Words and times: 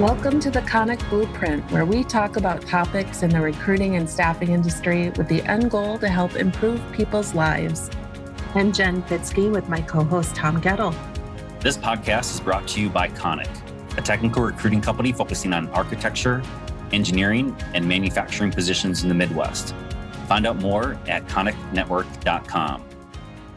Welcome 0.00 0.40
to 0.40 0.50
the 0.50 0.60
Konik 0.60 1.08
Blueprint, 1.08 1.72
where 1.72 1.86
we 1.86 2.04
talk 2.04 2.36
about 2.36 2.60
topics 2.66 3.22
in 3.22 3.30
the 3.30 3.40
recruiting 3.40 3.96
and 3.96 4.06
staffing 4.06 4.50
industry 4.50 5.08
with 5.16 5.26
the 5.26 5.40
end 5.44 5.70
goal 5.70 5.98
to 6.00 6.08
help 6.10 6.36
improve 6.36 6.82
people's 6.92 7.32
lives. 7.32 7.88
I'm 8.54 8.74
Jen 8.74 9.02
Fitzke 9.04 9.50
with 9.50 9.70
my 9.70 9.80
co 9.80 10.04
host 10.04 10.36
Tom 10.36 10.60
Gettle. 10.60 10.94
This 11.60 11.78
podcast 11.78 12.34
is 12.34 12.40
brought 12.40 12.68
to 12.68 12.80
you 12.82 12.90
by 12.90 13.08
Konik, 13.08 13.48
a 13.96 14.02
technical 14.02 14.42
recruiting 14.42 14.82
company 14.82 15.12
focusing 15.12 15.54
on 15.54 15.66
architecture, 15.70 16.42
engineering, 16.92 17.56
and 17.72 17.88
manufacturing 17.88 18.50
positions 18.50 19.02
in 19.02 19.08
the 19.08 19.14
Midwest. 19.14 19.74
Find 20.28 20.46
out 20.46 20.56
more 20.56 20.98
at 21.08 21.26
koniknetwork.com. 21.28 22.84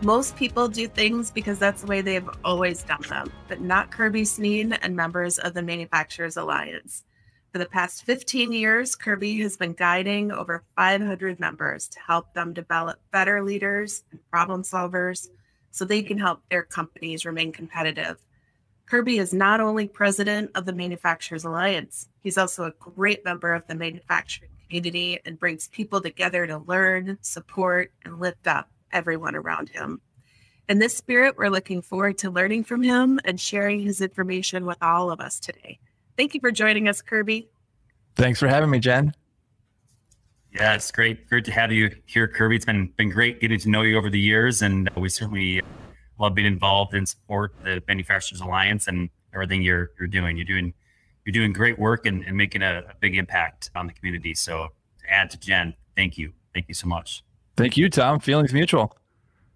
Most 0.01 0.37
people 0.37 0.69
do 0.69 0.87
things 0.87 1.29
because 1.29 1.59
that's 1.59 1.81
the 1.81 1.87
way 1.87 1.99
they've 1.99 2.29
always 2.45 2.83
done 2.83 3.01
them, 3.09 3.29
but 3.49 3.59
not 3.59 3.91
Kirby 3.91 4.21
Sneen 4.21 4.77
and 4.81 4.95
members 4.95 5.37
of 5.39 5.53
the 5.53 5.61
Manufacturers 5.61 6.37
Alliance. 6.37 7.03
For 7.51 7.57
the 7.57 7.65
past 7.65 8.05
15 8.05 8.53
years, 8.53 8.95
Kirby 8.95 9.41
has 9.41 9.57
been 9.57 9.73
guiding 9.73 10.31
over 10.31 10.63
500 10.77 11.41
members 11.41 11.89
to 11.89 11.99
help 11.99 12.33
them 12.33 12.53
develop 12.53 13.01
better 13.11 13.43
leaders 13.43 14.05
and 14.11 14.21
problem 14.31 14.63
solvers 14.63 15.27
so 15.71 15.83
they 15.83 16.01
can 16.01 16.17
help 16.17 16.43
their 16.49 16.63
companies 16.63 17.25
remain 17.25 17.51
competitive. 17.51 18.19
Kirby 18.85 19.17
is 19.17 19.33
not 19.33 19.59
only 19.59 19.89
president 19.89 20.51
of 20.55 20.65
the 20.65 20.71
Manufacturers 20.71 21.43
Alliance, 21.43 22.07
he's 22.21 22.37
also 22.37 22.63
a 22.63 22.73
great 22.79 23.25
member 23.25 23.53
of 23.53 23.67
the 23.67 23.75
manufacturing 23.75 24.51
community 24.65 25.19
and 25.25 25.37
brings 25.37 25.67
people 25.67 25.99
together 25.99 26.47
to 26.47 26.59
learn, 26.59 27.17
support, 27.19 27.91
and 28.05 28.21
lift 28.21 28.47
up 28.47 28.69
everyone 28.91 29.35
around 29.35 29.69
him. 29.69 30.01
In 30.67 30.79
this 30.79 30.95
spirit, 30.95 31.35
we're 31.37 31.49
looking 31.49 31.81
forward 31.81 32.19
to 32.19 32.29
learning 32.29 32.63
from 32.63 32.83
him 32.83 33.19
and 33.25 33.39
sharing 33.39 33.79
his 33.79 34.01
information 34.01 34.65
with 34.65 34.77
all 34.81 35.09
of 35.09 35.19
us 35.19 35.39
today. 35.39 35.79
Thank 36.15 36.35
you 36.35 36.39
for 36.39 36.51
joining 36.51 36.87
us, 36.87 37.01
Kirby. 37.01 37.49
Thanks 38.15 38.39
for 38.39 38.47
having 38.47 38.69
me, 38.69 38.79
Jen. 38.79 39.13
Yeah, 40.53 40.73
it's 40.75 40.91
great. 40.91 41.27
Great 41.27 41.45
to 41.45 41.51
have 41.51 41.71
you 41.71 41.95
here, 42.05 42.27
Kirby. 42.27 42.55
It's 42.55 42.65
been 42.65 42.91
been 42.97 43.09
great 43.09 43.39
getting 43.39 43.59
to 43.59 43.69
know 43.69 43.81
you 43.81 43.97
over 43.97 44.09
the 44.09 44.19
years, 44.19 44.61
and 44.61 44.89
we 44.95 45.09
certainly 45.09 45.61
love 46.19 46.35
being 46.35 46.47
involved 46.47 46.93
in 46.93 47.05
support 47.05 47.53
the 47.63 47.81
Manufacturers 47.87 48.41
Alliance 48.41 48.87
and 48.87 49.09
everything 49.33 49.61
you're 49.61 49.91
you're 49.99 50.07
doing. 50.07 50.37
You're 50.37 50.45
doing 50.45 50.73
you're 51.25 51.33
doing 51.33 51.53
great 51.53 51.77
work 51.77 52.05
and, 52.05 52.23
and 52.23 52.35
making 52.35 52.61
a, 52.61 52.83
a 52.89 52.95
big 52.99 53.15
impact 53.15 53.69
on 53.75 53.87
the 53.87 53.93
community. 53.93 54.33
So 54.33 54.69
to 55.01 55.13
add 55.13 55.29
to 55.31 55.39
Jen, 55.39 55.75
thank 55.95 56.17
you. 56.17 56.33
Thank 56.53 56.67
you 56.67 56.73
so 56.73 56.87
much. 56.87 57.23
Thank 57.59 57.75
you, 57.75 57.89
Tom. 57.89 58.21
Feelings 58.21 58.53
mutual. 58.53 58.95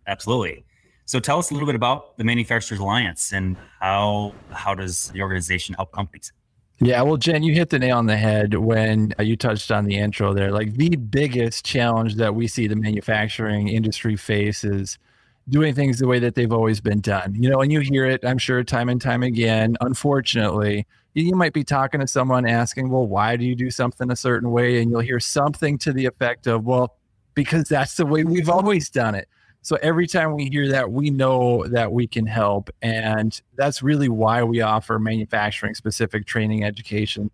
Absolutely. 0.07 0.65
So 1.05 1.21
tell 1.21 1.39
us 1.39 1.51
a 1.51 1.53
little 1.53 1.65
bit 1.65 1.75
about 1.75 2.17
the 2.17 2.25
Manufacturers 2.25 2.81
Alliance 2.81 3.31
and 3.31 3.55
how 3.79 4.33
how 4.51 4.75
does 4.75 5.09
the 5.11 5.21
organization 5.21 5.75
help 5.75 5.93
companies? 5.93 6.33
Yeah, 6.79 7.01
well, 7.03 7.15
Jen, 7.15 7.43
you 7.43 7.53
hit 7.53 7.69
the 7.69 7.79
nail 7.79 7.97
on 7.97 8.07
the 8.07 8.17
head 8.17 8.55
when 8.55 9.13
uh, 9.17 9.23
you 9.23 9.37
touched 9.37 9.71
on 9.71 9.85
the 9.85 9.95
intro 9.95 10.33
there. 10.33 10.51
Like 10.51 10.73
the 10.73 10.97
biggest 10.97 11.63
challenge 11.65 12.15
that 12.15 12.35
we 12.35 12.45
see 12.45 12.67
the 12.67 12.75
manufacturing 12.75 13.69
industry 13.69 14.17
faces 14.17 14.99
doing 15.47 15.73
things 15.73 15.99
the 15.99 16.07
way 16.07 16.19
that 16.19 16.35
they've 16.35 16.51
always 16.51 16.81
been 16.81 16.99
done. 16.99 17.35
You 17.35 17.49
know, 17.49 17.61
and 17.61 17.71
you 17.71 17.79
hear 17.79 18.05
it, 18.05 18.25
I'm 18.25 18.37
sure, 18.37 18.63
time 18.65 18.89
and 18.89 18.99
time 18.99 19.23
again. 19.23 19.77
Unfortunately, 19.79 20.85
you 21.13 21.35
might 21.35 21.53
be 21.53 21.63
talking 21.63 22.01
to 22.01 22.07
someone 22.07 22.45
asking, 22.45 22.89
well, 22.89 23.07
why 23.07 23.37
do 23.37 23.45
you 23.45 23.55
do 23.55 23.71
something 23.71 24.11
a 24.11 24.15
certain 24.17 24.51
way? 24.51 24.81
And 24.81 24.91
you'll 24.91 24.99
hear 24.99 25.21
something 25.21 25.77
to 25.79 25.93
the 25.93 26.05
effect 26.05 26.47
of, 26.47 26.65
well, 26.65 26.97
because 27.33 27.67
that's 27.69 27.95
the 27.95 28.05
way 28.05 28.23
we've 28.23 28.49
always 28.49 28.89
done 28.89 29.15
it. 29.15 29.27
So 29.61 29.77
every 29.81 30.07
time 30.07 30.35
we 30.35 30.49
hear 30.49 30.67
that, 30.69 30.91
we 30.91 31.09
know 31.09 31.65
that 31.67 31.91
we 31.93 32.05
can 32.05 32.25
help. 32.25 32.69
And 32.81 33.39
that's 33.55 33.81
really 33.81 34.09
why 34.09 34.43
we 34.43 34.59
offer 34.59 34.99
manufacturing 34.99 35.73
specific 35.73 36.25
training 36.25 36.65
education 36.65 37.31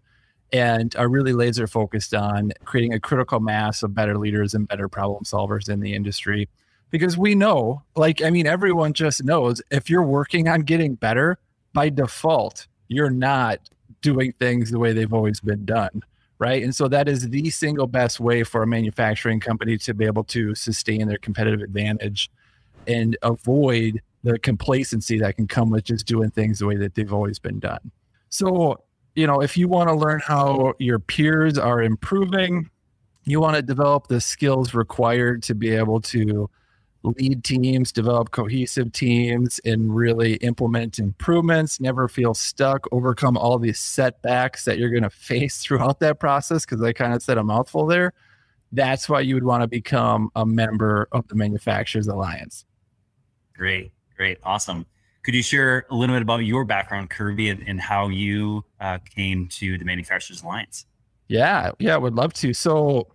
and 0.54 0.96
are 0.96 1.10
really 1.10 1.34
laser 1.34 1.66
focused 1.66 2.14
on 2.14 2.52
creating 2.66 2.94
a 2.94 3.00
critical 3.00 3.40
mass 3.40 3.82
of 3.82 3.96
better 3.96 4.18
leaders 4.18 4.54
and 4.54 4.68
better 4.68 4.88
problem 4.88 5.24
solvers 5.24 5.70
in 5.70 5.80
the 5.80 5.96
industry. 5.96 6.48
Because 6.92 7.18
we 7.18 7.34
know, 7.34 7.82
like, 7.96 8.22
I 8.22 8.30
mean, 8.30 8.46
everyone 8.46 8.94
just 8.94 9.24
knows 9.24 9.62
if 9.72 9.90
you're 9.90 10.04
working 10.04 10.48
on 10.48 10.62
getting 10.62 10.96
better 10.96 11.40
by 11.74 11.90
default, 11.90 12.68
you're 12.88 13.12
not 13.12 13.60
doing 14.02 14.34
things 14.34 14.70
the 14.70 14.80
way 14.80 14.94
they've 14.94 15.14
always 15.14 15.40
been 15.40 15.66
done 15.66 16.04
right? 16.40 16.64
And 16.64 16.74
so 16.76 16.88
that 16.88 17.08
is 17.08 17.30
the 17.30 17.50
single 17.50 17.86
best 17.86 18.20
way 18.20 18.44
for 18.44 18.64
a 18.64 18.68
manufacturing 18.68 19.40
company 19.40 19.78
to 19.80 19.94
be 19.94 20.06
able 20.06 20.24
to 20.26 20.56
sustain 20.56 21.08
their 21.08 21.18
competitive 21.18 21.62
advantage 21.62 22.32
and 22.88 23.18
avoid 23.22 24.02
the 24.24 24.40
complacency 24.40 25.20
that 25.20 25.36
can 25.36 25.48
come 25.48 25.70
with 25.70 25.84
just 25.84 26.06
doing 26.06 26.30
things 26.30 26.60
the 26.60 26.66
way 26.66 26.78
that 26.78 26.96
they've 26.96 27.14
always 27.14 27.40
been 27.40 27.60
done. 27.60 27.92
So, 28.30 28.84
you 29.16 29.28
know, 29.28 29.42
if 29.42 29.58
you 29.58 29.68
want 29.68 29.90
to 29.90 29.96
learn 29.96 30.22
how 30.26 30.74
your 30.80 31.00
peers 31.00 31.58
are 31.58 31.82
improving, 31.82 32.70
you 33.26 33.40
want 33.40 33.56
to 33.56 33.62
develop 33.62 34.08
the 34.08 34.22
skills 34.22 34.74
required 34.74 35.44
to 35.44 35.56
be 35.56 35.72
able 35.72 36.02
to 36.02 36.50
lead 37.04 37.44
teams, 37.44 37.92
develop 37.92 38.32
cohesive 38.32 38.92
teams, 38.92 39.60
and 39.66 39.96
really 39.96 40.36
implement 40.36 41.00
improvements, 41.00 41.80
never 41.80 42.08
feel 42.08 42.34
stuck, 42.34 42.86
overcome 42.92 43.38
all 43.38 43.58
these 43.58 43.80
setbacks 43.80 44.66
that 44.66 44.78
you're 44.78 44.90
going 44.90 45.04
to 45.04 45.10
face 45.10 45.60
throughout 45.60 46.00
that 46.00 46.20
process. 46.20 46.66
Because 46.66 46.82
I 46.82 46.94
kind 46.94 47.14
of 47.14 47.22
said 47.22 47.38
a 47.38 47.44
mouthful 47.44 47.86
there. 47.86 48.14
That's 48.72 49.10
why 49.10 49.22
you 49.22 49.36
would 49.36 49.44
want 49.44 49.64
to 49.64 49.68
become 49.68 50.30
a 50.36 50.46
member 50.46 51.08
of 51.12 51.28
the 51.28 51.36
Manufacturers 51.36 52.08
Alliance. 52.08 52.66
Great, 53.56 53.92
great, 54.16 54.38
awesome. 54.44 54.86
Could 55.24 55.36
you 55.36 55.44
share 55.44 55.86
a 55.90 55.96
little 55.96 56.16
bit 56.16 56.22
about 56.22 56.40
your 56.40 56.66
background, 56.66 57.10
Kirby, 57.10 57.50
and, 57.50 57.68
and 57.68 57.82
how 57.82 58.08
you 58.08 58.64
uh, 58.80 59.00
came 59.00 59.48
to 59.50 59.78
the 59.78 59.86
Manufacturers 59.86 60.44
Alliance? 60.44 60.86
Yeah, 61.28 61.72
yeah, 61.80 61.96
I 61.96 61.98
would 61.98 62.16
love 62.16 62.34
to. 62.36 62.54
So, 62.54 63.08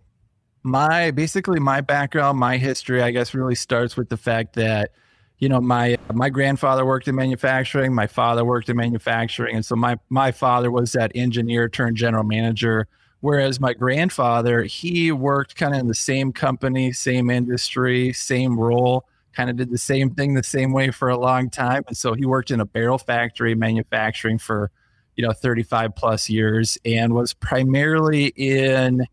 my 0.64 1.10
basically 1.10 1.60
my 1.60 1.80
background, 1.80 2.38
my 2.38 2.56
history, 2.56 3.02
I 3.02 3.10
guess, 3.10 3.34
really 3.34 3.54
starts 3.54 3.96
with 3.96 4.08
the 4.08 4.16
fact 4.16 4.54
that 4.54 4.90
you 5.38 5.48
know 5.48 5.60
my 5.60 5.98
my 6.12 6.30
grandfather 6.30 6.84
worked 6.84 7.06
in 7.06 7.14
manufacturing, 7.14 7.94
my 7.94 8.06
father 8.06 8.44
worked 8.44 8.68
in 8.68 8.76
manufacturing, 8.76 9.54
and 9.54 9.64
so 9.64 9.76
my 9.76 9.98
my 10.08 10.32
father 10.32 10.70
was 10.70 10.92
that 10.92 11.12
engineer 11.14 11.68
turned 11.68 11.96
general 11.96 12.24
manager. 12.24 12.88
Whereas 13.20 13.58
my 13.58 13.72
grandfather, 13.72 14.64
he 14.64 15.10
worked 15.10 15.56
kind 15.56 15.74
of 15.74 15.80
in 15.80 15.86
the 15.88 15.94
same 15.94 16.30
company, 16.30 16.92
same 16.92 17.30
industry, 17.30 18.12
same 18.12 18.58
role, 18.58 19.06
kind 19.34 19.48
of 19.48 19.56
did 19.56 19.70
the 19.70 19.78
same 19.78 20.10
thing 20.10 20.34
the 20.34 20.42
same 20.42 20.72
way 20.72 20.90
for 20.90 21.08
a 21.08 21.18
long 21.18 21.48
time. 21.48 21.84
And 21.88 21.96
so 21.96 22.12
he 22.12 22.26
worked 22.26 22.50
in 22.50 22.60
a 22.60 22.66
barrel 22.66 22.98
factory 22.98 23.54
manufacturing 23.54 24.38
for, 24.38 24.70
you 25.16 25.26
know, 25.26 25.32
35 25.32 25.96
plus 25.96 26.28
years 26.28 26.76
and 26.84 27.14
was 27.14 27.32
primarily 27.32 28.26
in 28.36 29.06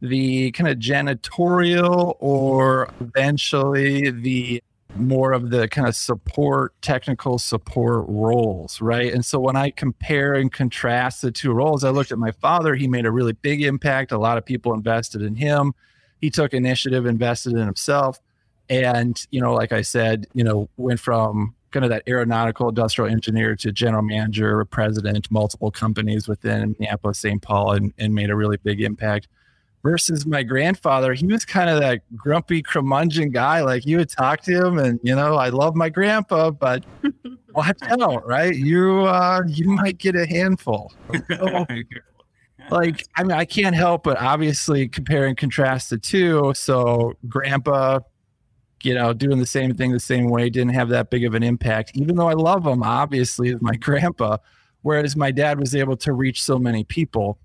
the 0.00 0.50
kind 0.52 0.68
of 0.68 0.78
janitorial 0.78 2.16
or 2.20 2.90
eventually 3.00 4.10
the 4.10 4.62
more 4.96 5.32
of 5.32 5.50
the 5.50 5.68
kind 5.68 5.86
of 5.86 5.94
support, 5.94 6.74
technical 6.82 7.38
support 7.38 8.04
roles, 8.08 8.80
right? 8.80 9.12
And 9.12 9.24
so 9.24 9.38
when 9.38 9.56
I 9.56 9.70
compare 9.70 10.34
and 10.34 10.50
contrast 10.50 11.22
the 11.22 11.30
two 11.30 11.52
roles, 11.52 11.84
I 11.84 11.90
looked 11.90 12.12
at 12.12 12.18
my 12.18 12.32
father. 12.32 12.74
He 12.74 12.88
made 12.88 13.06
a 13.06 13.10
really 13.10 13.32
big 13.32 13.62
impact. 13.62 14.12
A 14.12 14.18
lot 14.18 14.38
of 14.38 14.44
people 14.44 14.74
invested 14.74 15.22
in 15.22 15.36
him. 15.36 15.74
He 16.20 16.30
took 16.30 16.52
initiative, 16.52 17.06
invested 17.06 17.52
in 17.52 17.64
himself. 17.64 18.20
And, 18.68 19.24
you 19.30 19.40
know, 19.40 19.54
like 19.54 19.72
I 19.72 19.82
said, 19.82 20.26
you 20.32 20.44
know, 20.44 20.68
went 20.76 21.00
from 21.00 21.54
kind 21.70 21.84
of 21.84 21.90
that 21.90 22.02
aeronautical 22.08 22.68
industrial 22.68 23.10
engineer 23.10 23.54
to 23.56 23.72
general 23.72 24.02
manager, 24.02 24.64
president, 24.64 25.30
multiple 25.30 25.70
companies 25.70 26.26
within 26.26 26.74
Minneapolis, 26.78 27.18
St. 27.18 27.40
Paul, 27.40 27.72
and, 27.72 27.92
and 27.98 28.14
made 28.14 28.30
a 28.30 28.36
really 28.36 28.56
big 28.56 28.80
impact 28.80 29.28
versus 29.82 30.26
my 30.26 30.42
grandfather 30.42 31.14
he 31.14 31.26
was 31.26 31.44
kind 31.44 31.70
of 31.70 31.80
that 31.80 32.02
grumpy 32.16 32.62
curmudgeon 32.62 33.30
guy. 33.30 33.62
Like 33.62 33.86
you 33.86 33.96
would 33.96 34.10
talk 34.10 34.42
to 34.42 34.66
him 34.66 34.78
and 34.78 35.00
you 35.02 35.14
know 35.14 35.36
i 35.36 35.48
love 35.48 35.74
my 35.74 35.88
grandpa 35.88 36.50
but 36.50 36.84
watch 37.54 37.78
out 37.82 38.26
right? 38.26 38.54
You 38.54 39.00
uh 39.02 39.42
you 39.46 39.68
might 39.68 39.98
get 39.98 40.16
a 40.16 40.26
handful. 40.26 40.92
So, 42.68 42.76
like 42.76 43.04
i 43.16 43.24
mean 43.24 43.32
i 43.32 43.44
can't 43.46 43.74
help 43.74 44.04
but 44.04 44.20
obviously 44.20 44.86
compare 44.86 45.26
and 45.26 45.36
contrast 45.36 45.90
the 45.90 45.98
two. 45.98 46.52
So 46.54 47.14
grandpa 47.26 48.00
you 48.82 48.94
know 48.94 49.12
doing 49.12 49.38
the 49.38 49.46
same 49.46 49.74
thing 49.74 49.92
the 49.92 50.00
same 50.00 50.28
way 50.28 50.50
didn't 50.50 50.74
have 50.74 50.88
that 50.88 51.10
big 51.10 51.24
of 51.24 51.34
an 51.34 51.42
impact 51.42 51.92
even 51.94 52.16
though 52.16 52.28
i 52.28 52.32
love 52.32 52.66
him 52.66 52.82
obviously 52.82 53.52
as 53.52 53.60
my 53.60 53.74
grandpa 53.80 54.36
whereas 54.82 55.16
my 55.16 55.30
dad 55.30 55.58
was 55.58 55.74
able 55.74 55.96
to 55.96 56.12
reach 56.12 56.42
so 56.42 56.58
many 56.58 56.84
people 56.84 57.38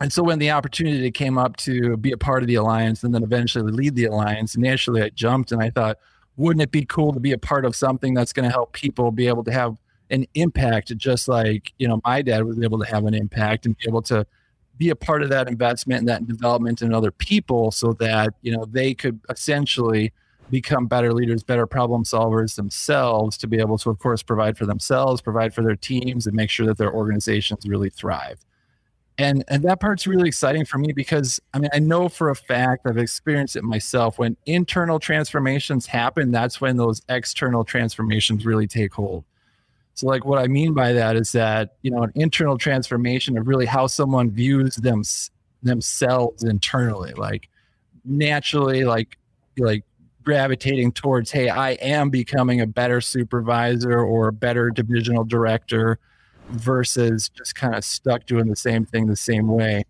and 0.00 0.12
so 0.12 0.22
when 0.22 0.38
the 0.38 0.50
opportunity 0.50 1.10
came 1.10 1.36
up 1.36 1.56
to 1.58 1.96
be 1.96 2.12
a 2.12 2.16
part 2.16 2.42
of 2.42 2.46
the 2.48 2.54
alliance 2.54 3.04
and 3.04 3.14
then 3.14 3.22
eventually 3.22 3.70
lead 3.70 3.94
the 3.94 4.06
alliance, 4.06 4.54
initially 4.54 5.02
I 5.02 5.10
jumped 5.10 5.52
and 5.52 5.62
I 5.62 5.70
thought, 5.70 5.98
wouldn't 6.36 6.62
it 6.62 6.70
be 6.70 6.86
cool 6.86 7.12
to 7.12 7.20
be 7.20 7.32
a 7.32 7.38
part 7.38 7.66
of 7.66 7.76
something 7.76 8.14
that's 8.14 8.32
going 8.32 8.48
to 8.48 8.52
help 8.52 8.72
people 8.72 9.12
be 9.12 9.28
able 9.28 9.44
to 9.44 9.52
have 9.52 9.76
an 10.10 10.26
impact, 10.34 10.96
just 10.96 11.28
like 11.28 11.72
you 11.78 11.86
know 11.86 12.00
my 12.04 12.22
dad 12.22 12.44
was 12.44 12.60
able 12.60 12.78
to 12.78 12.86
have 12.86 13.04
an 13.04 13.14
impact 13.14 13.66
and 13.66 13.76
be 13.76 13.84
able 13.86 14.02
to 14.02 14.26
be 14.78 14.88
a 14.88 14.96
part 14.96 15.22
of 15.22 15.28
that 15.28 15.48
investment 15.48 16.00
and 16.00 16.08
that 16.08 16.26
development 16.26 16.80
in 16.82 16.94
other 16.94 17.10
people, 17.10 17.70
so 17.70 17.92
that 17.94 18.34
you 18.42 18.56
know 18.56 18.64
they 18.64 18.94
could 18.94 19.20
essentially 19.28 20.12
become 20.50 20.86
better 20.86 21.12
leaders, 21.12 21.44
better 21.44 21.66
problem 21.66 22.02
solvers 22.04 22.56
themselves, 22.56 23.36
to 23.36 23.46
be 23.46 23.58
able 23.60 23.78
to, 23.78 23.88
of 23.88 23.98
course, 24.00 24.20
provide 24.22 24.58
for 24.58 24.66
themselves, 24.66 25.20
provide 25.20 25.54
for 25.54 25.62
their 25.62 25.76
teams, 25.76 26.26
and 26.26 26.34
make 26.34 26.50
sure 26.50 26.66
that 26.66 26.76
their 26.76 26.92
organizations 26.92 27.64
really 27.68 27.90
thrive. 27.90 28.44
And, 29.18 29.44
and 29.48 29.62
that 29.64 29.80
part's 29.80 30.06
really 30.06 30.28
exciting 30.28 30.64
for 30.64 30.78
me 30.78 30.92
because 30.92 31.40
I 31.52 31.58
mean, 31.58 31.70
I 31.74 31.78
know 31.78 32.08
for 32.08 32.30
a 32.30 32.34
fact 32.34 32.86
I've 32.86 32.96
experienced 32.96 33.54
it 33.56 33.64
myself. 33.64 34.18
When 34.18 34.36
internal 34.46 34.98
transformations 34.98 35.86
happen, 35.86 36.30
that's 36.30 36.60
when 36.60 36.76
those 36.76 37.02
external 37.08 37.64
transformations 37.64 38.46
really 38.46 38.66
take 38.66 38.94
hold. 38.94 39.24
So, 39.94 40.06
like, 40.06 40.24
what 40.24 40.38
I 40.38 40.46
mean 40.46 40.72
by 40.72 40.94
that 40.94 41.16
is 41.16 41.32
that, 41.32 41.74
you 41.82 41.90
know, 41.90 42.02
an 42.02 42.12
internal 42.14 42.56
transformation 42.56 43.36
of 43.36 43.46
really 43.46 43.66
how 43.66 43.86
someone 43.86 44.30
views 44.30 44.76
them, 44.76 45.02
themselves 45.62 46.42
internally, 46.44 47.12
like 47.12 47.50
naturally, 48.06 48.84
like, 48.84 49.18
like 49.58 49.84
gravitating 50.22 50.92
towards, 50.92 51.30
hey, 51.30 51.50
I 51.50 51.72
am 51.72 52.08
becoming 52.08 52.62
a 52.62 52.66
better 52.66 53.02
supervisor 53.02 54.00
or 54.00 54.28
a 54.28 54.32
better 54.32 54.70
divisional 54.70 55.24
director 55.24 55.98
versus 56.50 57.28
just 57.28 57.54
kind 57.54 57.74
of 57.74 57.84
stuck 57.84 58.26
doing 58.26 58.48
the 58.48 58.56
same 58.56 58.84
thing 58.84 59.06
the 59.06 59.16
same 59.16 59.48
way. 59.48 59.84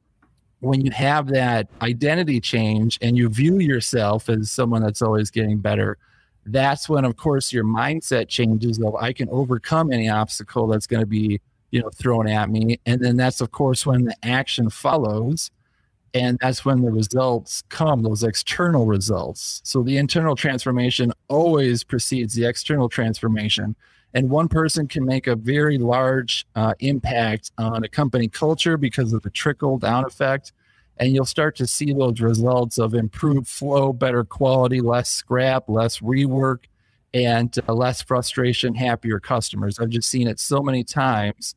When 0.60 0.84
you 0.84 0.90
have 0.92 1.28
that 1.28 1.68
identity 1.80 2.40
change 2.40 2.98
and 3.00 3.16
you 3.16 3.28
view 3.28 3.58
yourself 3.58 4.28
as 4.28 4.50
someone 4.50 4.82
that's 4.82 5.02
always 5.02 5.30
getting 5.30 5.58
better, 5.58 5.96
that's 6.46 6.88
when, 6.88 7.04
of 7.04 7.16
course, 7.16 7.52
your 7.52 7.64
mindset 7.64 8.28
changes 8.28 8.78
of 8.78 8.94
I 8.96 9.12
can 9.12 9.28
overcome 9.30 9.92
any 9.92 10.08
obstacle 10.08 10.66
that's 10.66 10.86
going 10.86 11.00
to 11.00 11.06
be, 11.06 11.40
you 11.70 11.80
know, 11.80 11.90
thrown 11.90 12.28
at 12.28 12.50
me. 12.50 12.78
And 12.86 13.00
then 13.00 13.16
that's, 13.16 13.40
of 13.40 13.50
course, 13.52 13.86
when 13.86 14.04
the 14.04 14.16
action 14.22 14.70
follows. 14.70 15.50
And 16.12 16.38
that's 16.40 16.64
when 16.64 16.82
the 16.82 16.90
results 16.90 17.62
come, 17.68 18.02
those 18.02 18.24
external 18.24 18.84
results. 18.84 19.60
So 19.64 19.82
the 19.82 19.96
internal 19.96 20.34
transformation 20.34 21.12
always 21.28 21.84
precedes 21.84 22.34
the 22.34 22.46
external 22.46 22.88
transformation 22.88 23.76
and 24.14 24.28
one 24.28 24.48
person 24.48 24.88
can 24.88 25.04
make 25.04 25.26
a 25.26 25.36
very 25.36 25.78
large 25.78 26.46
uh, 26.56 26.74
impact 26.80 27.52
on 27.58 27.84
a 27.84 27.88
company 27.88 28.28
culture 28.28 28.76
because 28.76 29.12
of 29.12 29.22
the 29.22 29.30
trickle 29.30 29.78
down 29.78 30.04
effect. 30.04 30.52
And 30.96 31.14
you'll 31.14 31.24
start 31.24 31.56
to 31.56 31.66
see 31.66 31.92
those 31.92 32.20
results 32.20 32.76
of 32.78 32.92
improved 32.92 33.48
flow 33.48 33.92
better 33.92 34.24
quality 34.24 34.80
less 34.80 35.08
scrap 35.08 35.68
less 35.68 36.00
rework 36.00 36.64
and 37.14 37.56
uh, 37.68 37.72
less 37.72 38.02
frustration 38.02 38.74
happier 38.74 39.18
customers. 39.18 39.78
I've 39.78 39.88
just 39.88 40.10
seen 40.10 40.26
it 40.26 40.38
so 40.38 40.60
many 40.60 40.84
times. 40.84 41.54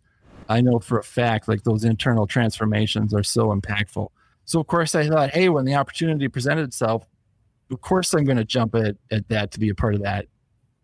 I 0.47 0.61
know 0.61 0.79
for 0.79 0.99
a 0.99 1.03
fact 1.03 1.47
like 1.47 1.63
those 1.63 1.83
internal 1.83 2.27
transformations 2.27 3.13
are 3.13 3.23
so 3.23 3.47
impactful. 3.47 4.09
So 4.45 4.59
of 4.59 4.67
course 4.67 4.93
i 4.93 5.07
thought 5.07 5.31
hey 5.31 5.49
when 5.49 5.65
the 5.65 5.75
opportunity 5.75 6.27
presented 6.27 6.63
itself 6.63 7.07
of 7.71 7.79
course 7.79 8.13
i'm 8.13 8.25
going 8.25 8.37
to 8.37 8.43
jump 8.43 8.75
at, 8.75 8.97
at 9.09 9.27
that 9.29 9.51
to 9.51 9.59
be 9.59 9.69
a 9.69 9.75
part 9.75 9.95
of 9.95 10.03
that. 10.03 10.27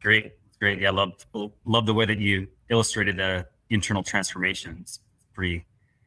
Great 0.01 0.38
great. 0.59 0.79
Yeah, 0.79 0.91
love 0.91 1.25
love 1.65 1.85
the 1.85 1.93
way 1.93 2.05
that 2.05 2.19
you 2.19 2.47
illustrated 2.69 3.17
the 3.17 3.47
internal 3.69 4.03
transformations. 4.03 4.99
Pretty 5.33 5.65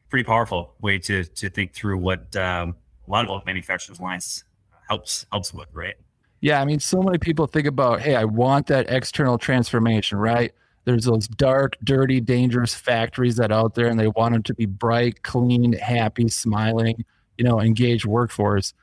pretty 0.09 0.23
powerful 0.23 0.75
way 0.81 0.99
to 0.99 1.23
to 1.23 1.49
think 1.49 1.73
through 1.73 1.97
what 1.97 2.35
um, 2.35 2.75
a 3.07 3.11
lot 3.11 3.27
of 3.27 3.45
Manufacturers 3.45 3.99
Alliance 3.99 4.43
helps 4.87 5.25
helps 5.31 5.53
with, 5.53 5.67
right? 5.73 5.95
Yeah, 6.41 6.61
I 6.61 6.65
mean, 6.65 6.79
so 6.79 7.01
many 7.01 7.17
people 7.17 7.47
think 7.47 7.67
about, 7.67 8.01
hey, 8.01 8.15
I 8.15 8.25
want 8.25 8.67
that 8.67 8.89
external 8.89 9.37
transformation, 9.37 10.17
right? 10.17 10.53
There's 10.83 11.05
those 11.05 11.25
dark, 11.25 11.77
dirty, 11.85 12.19
dangerous 12.19 12.75
factories 12.75 13.37
that 13.37 13.53
out 13.53 13.75
there, 13.75 13.87
and 13.87 13.97
they 13.97 14.09
want 14.09 14.33
them 14.33 14.43
to 14.43 14.53
be 14.53 14.65
bright, 14.65 15.23
clean, 15.23 15.71
happy, 15.71 16.27
smiling, 16.27 17.05
you 17.37 17.45
know, 17.45 17.61
engaged 17.61 18.05
workforce. 18.05 18.73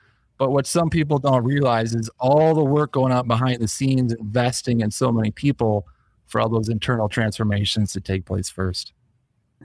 But 0.40 0.52
what 0.52 0.66
some 0.66 0.88
people 0.88 1.18
don't 1.18 1.44
realize 1.44 1.94
is 1.94 2.08
all 2.18 2.54
the 2.54 2.64
work 2.64 2.92
going 2.92 3.12
on 3.12 3.28
behind 3.28 3.60
the 3.60 3.68
scenes, 3.68 4.14
investing 4.14 4.80
in 4.80 4.90
so 4.90 5.12
many 5.12 5.30
people 5.30 5.86
for 6.28 6.40
all 6.40 6.48
those 6.48 6.70
internal 6.70 7.10
transformations 7.10 7.92
to 7.92 8.00
take 8.00 8.24
place 8.24 8.48
first. 8.48 8.94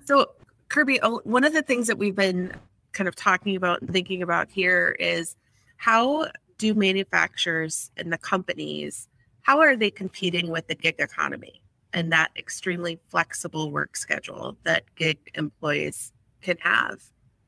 So, 0.04 0.31
Kirby, 0.68 1.00
oh, 1.01 1.22
one 1.24 1.45
of 1.45 1.54
the 1.54 1.62
things 1.62 1.88
that 1.88 1.98
we've 1.98 2.13
been 2.13 2.51
kind 2.92 3.07
of 3.07 3.16
talking 3.16 3.56
about 3.56 3.83
and 3.83 3.89
thinking 3.94 4.22
about 4.22 4.51
here 4.51 4.98
is 5.00 5.38
how 5.77 6.27
do 6.57 6.74
manufacturers 6.74 7.89
and 7.95 8.12
the 8.12 8.18
companies 8.18 9.07
how 9.44 9.60
are 9.60 9.75
they 9.75 9.92
competing 9.92 10.50
with 10.50 10.68
the 10.68 10.75
gig 10.75 10.95
economy 11.00 11.62
and 11.94 12.12
that 12.12 12.31
extremely 12.36 13.00
flexible 13.10 13.69
work 13.71 13.95
schedule 13.95 14.57
that 14.63 14.83
gig 14.95 15.19
employees 15.36 16.12
can 16.42 16.57
have 16.60 17.01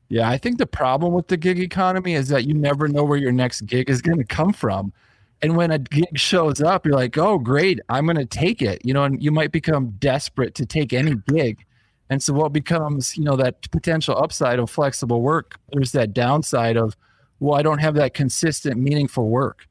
yeah, 0.08 0.28
I 0.28 0.38
think 0.38 0.58
the 0.58 0.66
problem 0.66 1.12
with 1.12 1.28
the 1.28 1.36
gig 1.36 1.60
economy 1.60 2.14
is 2.14 2.28
that 2.28 2.46
you 2.46 2.54
never 2.54 2.88
know 2.88 3.04
where 3.04 3.18
your 3.18 3.32
next 3.32 3.62
gig 3.62 3.90
is 3.90 4.00
going 4.00 4.18
to 4.18 4.24
come 4.24 4.52
from. 4.52 4.92
And 5.42 5.56
when 5.56 5.70
a 5.70 5.78
gig 5.78 6.18
shows 6.18 6.60
up, 6.60 6.86
you're 6.86 6.94
like, 6.94 7.16
oh, 7.18 7.38
great, 7.38 7.78
I'm 7.88 8.06
going 8.06 8.16
to 8.16 8.24
take 8.24 8.62
it. 8.62 8.80
You 8.84 8.94
know, 8.94 9.04
and 9.04 9.22
you 9.22 9.30
might 9.30 9.52
become 9.52 9.90
desperate 9.98 10.54
to 10.56 10.66
take 10.66 10.92
any 10.92 11.14
gig. 11.28 11.64
And 12.10 12.22
so, 12.22 12.32
what 12.32 12.54
becomes, 12.54 13.16
you 13.18 13.24
know, 13.24 13.36
that 13.36 13.70
potential 13.70 14.16
upside 14.16 14.58
of 14.58 14.70
flexible 14.70 15.20
work, 15.20 15.60
there's 15.72 15.92
that 15.92 16.14
downside 16.14 16.78
of, 16.78 16.96
well, 17.38 17.58
I 17.58 17.62
don't 17.62 17.80
have 17.80 17.94
that 17.96 18.14
consistent, 18.14 18.78
meaningful 18.78 19.28
work. 19.28 19.68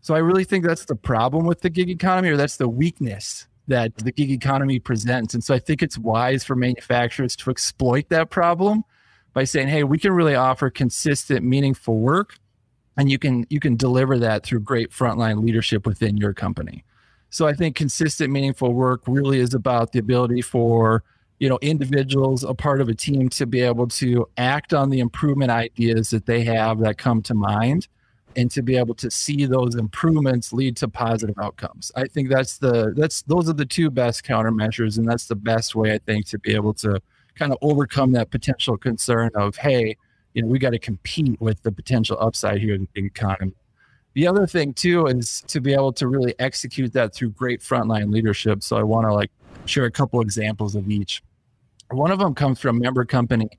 So, 0.00 0.16
I 0.16 0.18
really 0.18 0.42
think 0.42 0.64
that's 0.64 0.84
the 0.84 0.96
problem 0.96 1.46
with 1.46 1.60
the 1.60 1.70
gig 1.70 1.88
economy, 1.88 2.30
or 2.30 2.36
that's 2.36 2.56
the 2.56 2.68
weakness 2.68 3.46
that 3.68 3.96
the 3.96 4.10
gig 4.10 4.32
economy 4.32 4.80
presents. 4.80 5.32
And 5.32 5.44
so, 5.44 5.54
I 5.54 5.60
think 5.60 5.80
it's 5.80 5.96
wise 5.96 6.42
for 6.42 6.56
manufacturers 6.56 7.36
to 7.36 7.50
exploit 7.50 8.08
that 8.08 8.30
problem 8.30 8.82
by 9.34 9.44
saying, 9.44 9.68
"Hey, 9.68 9.84
we 9.84 9.98
can 9.98 10.12
really 10.12 10.34
offer 10.34 10.70
consistent, 10.70 11.44
meaningful 11.44 11.98
work, 11.98 12.38
and 12.96 13.10
you 13.10 13.18
can 13.18 13.46
you 13.50 13.60
can 13.60 13.76
deliver 13.76 14.18
that 14.20 14.44
through 14.44 14.60
great 14.60 14.90
frontline 14.90 15.42
leadership 15.44 15.86
within 15.86 16.16
your 16.16 16.32
company." 16.32 16.84
So 17.30 17.46
I 17.46 17.52
think 17.52 17.76
consistent, 17.76 18.32
meaningful 18.32 18.72
work 18.72 19.02
really 19.06 19.40
is 19.40 19.54
about 19.54 19.92
the 19.92 19.98
ability 19.98 20.40
for 20.40 21.02
you 21.40 21.48
know 21.48 21.58
individuals, 21.60 22.44
a 22.44 22.54
part 22.54 22.80
of 22.80 22.88
a 22.88 22.94
team, 22.94 23.28
to 23.30 23.44
be 23.46 23.60
able 23.60 23.88
to 23.88 24.26
act 24.38 24.72
on 24.72 24.88
the 24.88 25.00
improvement 25.00 25.50
ideas 25.50 26.10
that 26.10 26.26
they 26.26 26.44
have 26.44 26.78
that 26.80 26.96
come 26.96 27.20
to 27.22 27.34
mind 27.34 27.88
and 28.36 28.50
to 28.50 28.62
be 28.62 28.76
able 28.76 28.94
to 28.94 29.10
see 29.10 29.46
those 29.46 29.74
improvements 29.74 30.52
lead 30.52 30.76
to 30.76 30.88
positive 30.88 31.36
outcomes. 31.40 31.92
I 31.96 32.04
think 32.06 32.28
that's 32.28 32.58
the 32.58 32.92
that's 32.96 33.22
those 33.22 33.48
are 33.48 33.54
the 33.54 33.66
two 33.66 33.90
best 33.90 34.24
countermeasures 34.24 34.98
and 34.98 35.06
that's 35.06 35.26
the 35.26 35.36
best 35.36 35.74
way 35.74 35.92
I 35.92 35.98
think 35.98 36.26
to 36.28 36.38
be 36.38 36.54
able 36.54 36.74
to 36.74 37.00
kind 37.36 37.52
of 37.52 37.58
overcome 37.62 38.12
that 38.12 38.30
potential 38.30 38.76
concern 38.76 39.30
of, 39.34 39.56
hey, 39.56 39.96
you 40.34 40.42
know, 40.42 40.48
we 40.48 40.58
got 40.58 40.70
to 40.70 40.78
compete 40.78 41.40
with 41.40 41.62
the 41.62 41.72
potential 41.72 42.16
upside 42.20 42.60
here 42.60 42.74
in 42.74 42.88
the 42.94 43.04
economy. 43.04 43.54
The 44.14 44.26
other 44.26 44.46
thing 44.46 44.74
too 44.74 45.06
is 45.06 45.42
to 45.48 45.60
be 45.60 45.72
able 45.72 45.92
to 45.94 46.06
really 46.06 46.34
execute 46.38 46.92
that 46.92 47.14
through 47.14 47.30
great 47.30 47.60
frontline 47.60 48.12
leadership. 48.12 48.62
So 48.62 48.76
I 48.76 48.82
want 48.82 49.06
to 49.06 49.12
like 49.12 49.30
share 49.64 49.84
a 49.84 49.90
couple 49.90 50.20
examples 50.20 50.74
of 50.74 50.88
each. 50.88 51.22
One 51.90 52.10
of 52.10 52.18
them 52.18 52.34
comes 52.34 52.60
from 52.60 52.78
member 52.78 53.04
company 53.04 53.50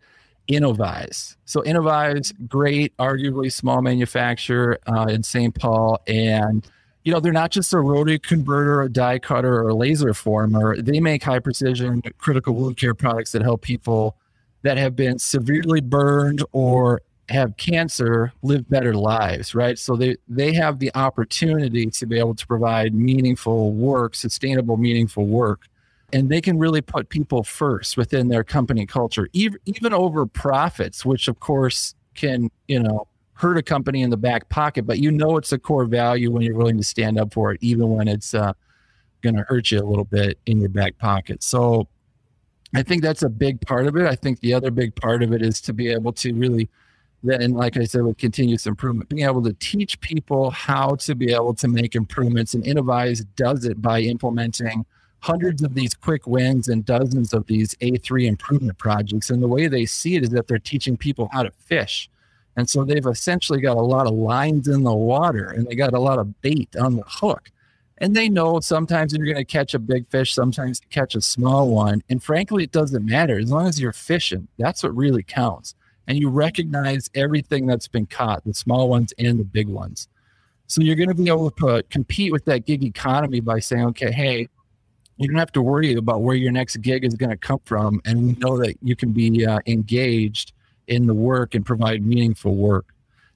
Innovize. 0.47 1.38
So 1.45 1.61
Innovize, 1.64 2.31
great, 2.47 2.95
arguably 2.97 3.52
small 3.52 3.81
manufacturer 3.81 4.80
uh, 4.88 5.07
in 5.09 5.23
St. 5.23 5.54
Paul, 5.56 5.99
and 6.07 6.66
you 7.06 7.14
know, 7.14 7.19
they're 7.19 7.31
not 7.31 7.52
just 7.52 7.71
a 7.71 7.80
rotary 7.80 8.18
converter, 8.18 8.81
a 8.81 8.90
die 8.90 9.19
cutter, 9.19 9.62
or 9.62 9.69
a 9.69 9.76
laser 9.76 10.14
former. 10.14 10.81
They 10.81 11.00
make 11.00 11.24
high 11.24 11.40
precision 11.40 12.02
critical 12.18 12.56
wound 12.56 12.78
care 12.78 12.95
products 12.95 13.31
that 13.33 13.44
help 13.44 13.62
people 13.62 14.18
that 14.64 14.78
have 14.80 14.95
been 14.95 15.19
severely 15.19 15.81
burned 15.81 16.44
or 16.52 17.04
have 17.30 17.57
cancer 17.57 18.33
live 18.42 18.68
better 18.69 18.95
lives, 18.95 19.54
right? 19.54 19.78
So 19.78 19.95
they, 19.95 20.18
they 20.28 20.52
have 20.54 20.80
the 20.80 20.92
opportunity 20.95 21.92
to 21.92 22.06
be 22.07 22.18
able 22.18 22.33
to 22.33 22.47
provide 22.47 22.95
meaningful 22.95 23.71
work, 23.71 24.16
sustainable, 24.16 24.76
meaningful 24.76 25.28
work. 25.28 25.68
And 26.12 26.30
they 26.30 26.42
can 26.42 26.57
really 26.57 26.81
put 26.81 27.09
people 27.09 27.44
first 27.44 27.97
within 27.97 28.30
their 28.30 28.44
company 28.44 28.88
culture, 28.88 29.30
even, 29.33 29.59
even 29.66 29.94
over 29.94 30.26
profits, 30.26 31.06
which 31.06 31.28
of 31.28 31.40
course 31.40 31.94
can, 32.16 32.50
you 32.68 32.80
know, 32.80 33.07
hurt 33.35 33.57
a 33.57 33.63
company 33.63 34.01
in 34.01 34.09
the 34.09 34.18
back 34.18 34.49
pocket, 34.49 34.87
but 34.87 34.99
you 34.99 35.11
know 35.11 35.37
it's 35.37 35.51
a 35.51 35.59
core 35.59 35.85
value 35.85 36.31
when 36.31 36.42
you're 36.42 36.56
willing 36.56 36.77
to 36.77 36.83
stand 36.83 37.19
up 37.19 37.33
for 37.33 37.51
it, 37.51 37.59
even 37.61 37.89
when 37.89 38.07
it's 38.07 38.33
uh, 38.33 38.54
going 39.21 39.35
to 39.35 39.44
hurt 39.44 39.71
you 39.71 39.80
a 39.80 39.83
little 39.83 40.06
bit 40.06 40.39
in 40.45 40.59
your 40.59 40.69
back 40.69 40.97
pocket. 40.97 41.44
So 41.44 41.87
I 42.73 42.81
think 42.81 43.04
that's 43.04 43.23
a 43.23 43.30
big 43.30 43.59
part 43.61 43.87
of 43.87 43.97
it. 43.97 44.07
I 44.07 44.15
think 44.15 44.39
the 44.39 44.54
other 44.54 44.71
big 44.71 44.95
part 44.95 45.21
of 45.21 45.33
it 45.33 45.42
is 45.42 45.59
to 45.61 45.73
be 45.73 45.92
able 45.92 46.13
to 46.13 46.33
really, 46.33 46.69
then, 47.23 47.54
like 47.54 47.75
I 47.75 47.83
said, 47.83 48.04
with 48.04 48.18
continuous 48.18 48.65
improvement, 48.68 49.09
being 49.09 49.27
able 49.27 49.44
to 49.44 49.54
teach 49.54 49.99
people 49.99 50.49
how 50.51 50.95
to 50.95 51.13
be 51.13 51.33
able 51.33 51.54
to 51.56 51.68
make 51.68 51.94
improvements. 51.94 52.54
And 52.54 52.65
Innovize 52.65 53.25
does 53.35 53.65
it 53.65 53.81
by 53.81 53.99
implementing 53.99 54.85
hundreds 55.19 55.61
of 55.61 55.73
these 55.73 55.94
quick 55.94 56.25
wins 56.25 56.69
and 56.69 56.85
dozens 56.85 57.33
of 57.33 57.47
these 57.47 57.75
A3 57.75 58.27
improvement 58.27 58.77
projects. 58.77 59.30
And 59.30 59.44
the 59.44 59.47
way 59.47 59.68
they 59.68 59.85
see 59.85 60.15
it 60.15 60.23
is 60.23 60.30
that 60.30 60.47
they're 60.47 60.59
teaching 60.59 60.95
people 60.95 61.30
how 61.33 61.44
to 61.44 61.51
fish 61.51 62.09
and 62.56 62.69
so 62.69 62.83
they've 62.83 63.06
essentially 63.06 63.59
got 63.59 63.78
a 63.78 63.81
lot 63.81 64.07
of 64.07 64.14
lines 64.14 64.68
in 64.68 64.83
the 64.83 64.94
water 64.94 65.50
and 65.50 65.68
they 65.68 65.76
got 65.76 65.94
a 65.94 66.00
lot 66.00 66.19
of 66.19 66.42
bait 66.42 66.76
on 66.80 66.95
the 66.95 67.04
hook. 67.06 67.52
And 67.97 68.16
they 68.16 68.28
know 68.28 68.59
sometimes 68.59 69.14
you're 69.14 69.26
going 69.26 69.38
to 69.38 69.45
catch 69.45 69.74
a 69.74 69.80
big 69.80 70.09
fish, 70.09 70.33
sometimes 70.33 70.81
you 70.81 70.88
catch 70.90 71.16
a 71.16 71.21
small 71.21 71.69
one. 71.69 72.04
And 72.09 72.21
frankly, 72.21 72.64
it 72.64 72.71
doesn't 72.71 73.06
matter. 73.06 73.40
As 73.40 73.52
long 73.52 73.68
as 73.68 73.80
you're 73.80 73.94
fishing, 73.94 74.47
that's 74.57 74.83
what 74.83 74.95
really 74.95 75.24
counts. 75.24 75.76
And 76.07 76.18
you 76.18 76.30
recognize 76.30 77.09
everything 77.16 77.66
that's 77.66 77.88
been 77.88 78.06
caught, 78.06 78.44
the 78.44 78.54
small 78.54 78.90
ones 78.90 79.14
and 79.18 79.40
the 79.40 79.45
big 79.45 79.68
ones. 79.68 80.07
So 80.68 80.81
you're 80.81 80.95
going 80.95 81.09
to 81.09 81.16
be 81.16 81.28
able 81.28 81.52
to 81.52 81.83
compete 81.90 82.31
with 82.31 82.45
that 82.45 82.66
gig 82.66 82.83
economy 82.83 83.40
by 83.40 83.59
saying, 83.59 83.85
okay, 83.88 84.12
hey, 84.12 84.50
you 85.18 85.28
don't 85.28 85.38
have 85.38 85.54
to 85.54 85.62
worry 85.62 85.94
about 85.94 86.21
where 86.21 86.35
your 86.35 86.52
next 86.52 86.78
gig 86.78 87.06
is 87.06 87.16
going 87.16 87.30
to 87.30 87.38
come 87.38 87.62
from. 87.64 88.02
And 88.04 88.26
we 88.26 88.33
know 88.33 88.57
that 88.57 88.76
you 88.81 88.95
can 88.95 89.12
be 89.12 89.45
uh, 89.45 89.59
engaged– 89.68 90.54
in 90.87 91.07
the 91.07 91.13
work 91.13 91.56
and 91.56 91.65
provide 91.65 92.06
meaningful 92.06 92.56
work. 92.56 92.94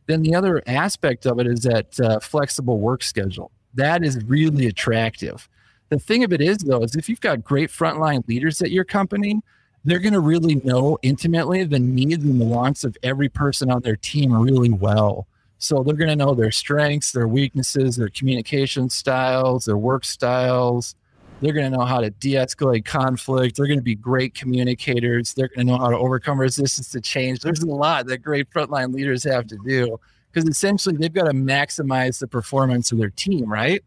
Then 0.08 0.24
the 0.24 0.36
other 0.36 0.64
aspect 0.66 1.26
of 1.26 1.40
it 1.40 1.48
is 1.48 1.62
that 1.62 2.00
uh, 2.00 2.20
flexible 2.20 2.80
work 2.80 3.04
schedule. 3.04 3.52
That 3.76 4.04
is 4.04 4.24
really 4.26 4.68
attractive. 4.68 5.48
The 5.90 6.00
thing 6.00 6.24
of 6.24 6.34
it 6.34 6.42
is, 6.42 6.58
though, 6.58 6.84
is 6.84 6.96
if 6.96 7.10
you've 7.10 7.22
got 7.22 7.44
great 7.44 7.70
frontline 7.70 8.28
leaders 8.28 8.62
at 8.62 8.72
your 8.72 8.86
company, 8.86 9.42
they're 9.86 10.00
going 10.00 10.14
to 10.14 10.20
really 10.20 10.56
know 10.56 10.98
intimately 11.02 11.64
the 11.64 11.80
needs 11.80 12.24
and 12.24 12.40
the 12.40 12.46
wants 12.46 12.84
of 12.84 12.98
every 13.04 13.30
person 13.30 13.72
on 13.72 13.82
their 13.82 13.96
team 13.96 14.34
really 14.34 14.70
well. 14.70 15.28
So 15.58 15.84
they're 15.84 15.96
going 15.96 16.10
to 16.10 16.16
know 16.16 16.34
their 16.34 16.52
strengths, 16.52 17.12
their 17.12 17.28
weaknesses, 17.28 17.96
their 17.96 18.10
communication 18.10 18.90
styles, 18.90 19.66
their 19.66 19.78
work 19.78 20.06
styles. 20.06 20.96
They're 21.42 21.54
going 21.54 21.72
to 21.72 21.78
know 21.78 21.86
how 21.86 22.02
to 22.02 22.10
de 22.10 22.34
escalate 22.34 22.84
conflict. 22.86 23.56
They're 23.56 23.68
going 23.68 23.80
to 23.80 23.84
be 23.84 23.96
great 23.96 24.34
communicators. 24.36 25.34
They're 25.34 25.48
going 25.48 25.68
to 25.68 25.74
know 25.74 25.80
how 25.80 25.90
to 25.90 25.98
overcome 25.98 26.40
resistance 26.40 26.90
to 26.92 27.02
change. 27.02 27.40
There's 27.40 27.62
a 27.62 27.68
lot 27.68 28.08
that 28.08 28.18
great 28.20 28.50
frontline 28.50 28.94
leaders 28.94 29.24
have 29.24 29.48
to 29.48 29.58
do 29.66 29.98
because 30.32 30.50
essentially 30.50 30.98
they've 30.98 31.14
got 31.14 31.26
to 31.26 31.34
maximize 31.34 32.20
the 32.20 32.28
performance 32.28 32.92
of 32.92 32.98
their 32.98 33.10
team, 33.10 33.52
right? 33.52 33.84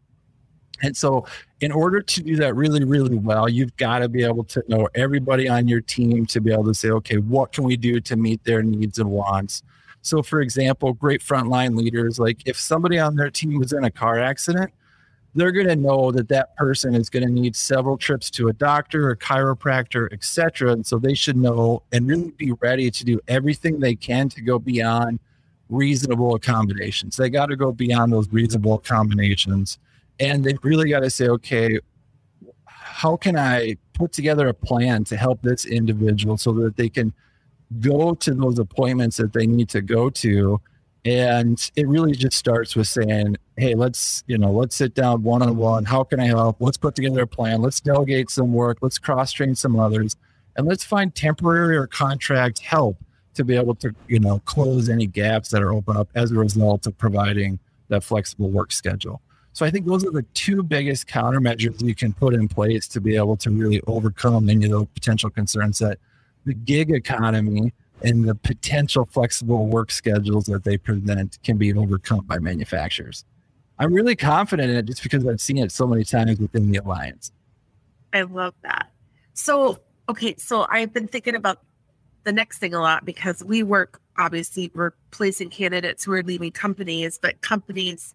And 0.81 0.97
so, 0.97 1.25
in 1.61 1.71
order 1.71 2.01
to 2.01 2.23
do 2.23 2.35
that 2.37 2.55
really, 2.55 2.83
really 2.83 3.15
well, 3.15 3.47
you've 3.47 3.75
got 3.77 3.99
to 3.99 4.09
be 4.09 4.23
able 4.23 4.43
to 4.45 4.63
know 4.67 4.89
everybody 4.95 5.47
on 5.47 5.67
your 5.67 5.79
team 5.79 6.25
to 6.25 6.41
be 6.41 6.51
able 6.51 6.65
to 6.65 6.73
say, 6.73 6.89
okay, 6.89 7.17
what 7.17 7.53
can 7.53 7.63
we 7.63 7.77
do 7.77 8.01
to 8.01 8.15
meet 8.17 8.43
their 8.43 8.63
needs 8.63 8.99
and 8.99 9.09
wants? 9.09 9.63
So, 10.01 10.21
for 10.21 10.41
example, 10.41 10.91
great 10.91 11.21
frontline 11.21 11.77
leaders, 11.77 12.19
like 12.19 12.41
if 12.45 12.59
somebody 12.59 12.99
on 12.99 13.15
their 13.15 13.29
team 13.29 13.59
was 13.59 13.71
in 13.71 13.85
a 13.85 13.91
car 13.91 14.19
accident, 14.19 14.71
they're 15.35 15.51
going 15.51 15.67
to 15.67 15.75
know 15.75 16.11
that 16.11 16.27
that 16.29 16.55
person 16.55 16.93
is 16.93 17.09
going 17.09 17.25
to 17.25 17.31
need 17.31 17.55
several 17.55 17.97
trips 17.97 18.29
to 18.31 18.49
a 18.49 18.53
doctor, 18.53 19.09
a 19.09 19.17
chiropractor, 19.17 20.11
etc. 20.13 20.73
And 20.73 20.85
so 20.85 20.99
they 20.99 21.15
should 21.15 21.37
know 21.37 21.83
and 21.91 22.07
really 22.07 22.31
be 22.31 22.51
ready 22.53 22.91
to 22.91 23.03
do 23.03 23.19
everything 23.27 23.79
they 23.79 23.95
can 23.95 24.29
to 24.29 24.41
go 24.41 24.59
beyond 24.59 25.19
reasonable 25.69 26.35
accommodations. 26.35 27.17
They 27.17 27.29
got 27.29 27.47
to 27.47 27.55
go 27.55 27.71
beyond 27.71 28.13
those 28.13 28.29
reasonable 28.29 28.75
accommodations 28.75 29.79
and 30.19 30.43
they've 30.43 30.59
really 30.63 30.89
got 30.89 31.01
to 31.01 31.09
say, 31.09 31.27
okay, 31.27 31.79
how 32.65 33.17
can 33.17 33.37
I 33.37 33.75
put 33.93 34.11
together 34.11 34.47
a 34.47 34.53
plan 34.53 35.03
to 35.05 35.17
help 35.17 35.41
this 35.41 35.65
individual 35.65 36.37
so 36.37 36.51
that 36.53 36.77
they 36.77 36.89
can 36.89 37.13
go 37.79 38.13
to 38.13 38.33
those 38.33 38.59
appointments 38.59 39.17
that 39.17 39.33
they 39.33 39.47
need 39.47 39.69
to 39.69 39.81
go 39.81 40.09
to? 40.09 40.61
And 41.05 41.71
it 41.75 41.87
really 41.87 42.13
just 42.13 42.37
starts 42.37 42.75
with 42.75 42.87
saying, 42.87 43.37
hey, 43.57 43.75
let's, 43.75 44.23
you 44.27 44.37
know, 44.37 44.51
let's 44.51 44.75
sit 44.75 44.93
down 44.93 45.23
one 45.23 45.41
on 45.41 45.57
one. 45.57 45.85
How 45.85 46.03
can 46.03 46.19
I 46.19 46.25
help? 46.25 46.57
Let's 46.59 46.77
put 46.77 46.95
together 46.95 47.21
a 47.21 47.27
plan. 47.27 47.61
Let's 47.61 47.79
delegate 47.79 48.29
some 48.29 48.53
work. 48.53 48.79
Let's 48.81 48.97
cross 48.97 49.31
train 49.31 49.55
some 49.55 49.79
others. 49.79 50.15
And 50.55 50.67
let's 50.67 50.83
find 50.83 51.13
temporary 51.13 51.75
or 51.75 51.87
contract 51.87 52.59
help 52.59 52.97
to 53.35 53.43
be 53.43 53.55
able 53.55 53.75
to, 53.75 53.93
you 54.07 54.19
know, 54.19 54.39
close 54.45 54.89
any 54.89 55.07
gaps 55.07 55.49
that 55.49 55.61
are 55.61 55.73
open 55.73 55.97
up 55.97 56.09
as 56.15 56.31
a 56.31 56.35
result 56.35 56.85
of 56.85 56.97
providing 56.97 57.59
that 57.89 58.03
flexible 58.03 58.49
work 58.49 58.71
schedule. 58.71 59.21
So 59.53 59.65
I 59.65 59.71
think 59.71 59.85
those 59.85 60.05
are 60.05 60.11
the 60.11 60.25
two 60.33 60.63
biggest 60.63 61.07
countermeasures 61.07 61.81
you 61.81 61.93
can 61.93 62.13
put 62.13 62.33
in 62.33 62.47
place 62.47 62.87
to 62.89 63.01
be 63.01 63.15
able 63.15 63.37
to 63.37 63.51
really 63.51 63.81
overcome 63.85 64.49
any 64.49 64.65
of 64.65 64.71
those 64.71 64.87
potential 64.93 65.29
concerns 65.29 65.79
that 65.79 65.99
the 66.45 66.53
gig 66.53 66.91
economy 66.91 67.71
and 68.03 68.27
the 68.27 68.35
potential 68.35 69.07
flexible 69.11 69.67
work 69.67 69.91
schedules 69.91 70.45
that 70.45 70.63
they 70.63 70.77
present 70.77 71.37
can 71.43 71.57
be 71.57 71.73
overcome 71.73 72.25
by 72.25 72.39
manufacturers. 72.39 73.25
I'm 73.79 73.93
really 73.93 74.15
confident 74.15 74.69
in 74.69 74.77
it 74.77 74.85
just 74.85 75.03
because 75.03 75.25
I've 75.27 75.41
seen 75.41 75.57
it 75.57 75.71
so 75.71 75.87
many 75.87 76.03
times 76.03 76.39
within 76.39 76.71
the 76.71 76.79
alliance. 76.79 77.31
I 78.13 78.21
love 78.21 78.53
that. 78.63 78.91
So, 79.33 79.79
okay, 80.07 80.35
so 80.37 80.67
I've 80.69 80.93
been 80.93 81.07
thinking 81.07 81.35
about 81.35 81.59
the 82.23 82.31
next 82.31 82.59
thing 82.59 82.73
a 82.73 82.79
lot 82.79 83.03
because 83.05 83.43
we 83.43 83.63
work, 83.63 83.99
obviously, 84.17 84.71
we're 84.75 84.91
placing 85.11 85.49
candidates 85.49 86.03
who 86.03 86.13
are 86.13 86.23
leaving 86.23 86.51
companies, 86.51 87.17
but 87.21 87.41
companies 87.41 88.13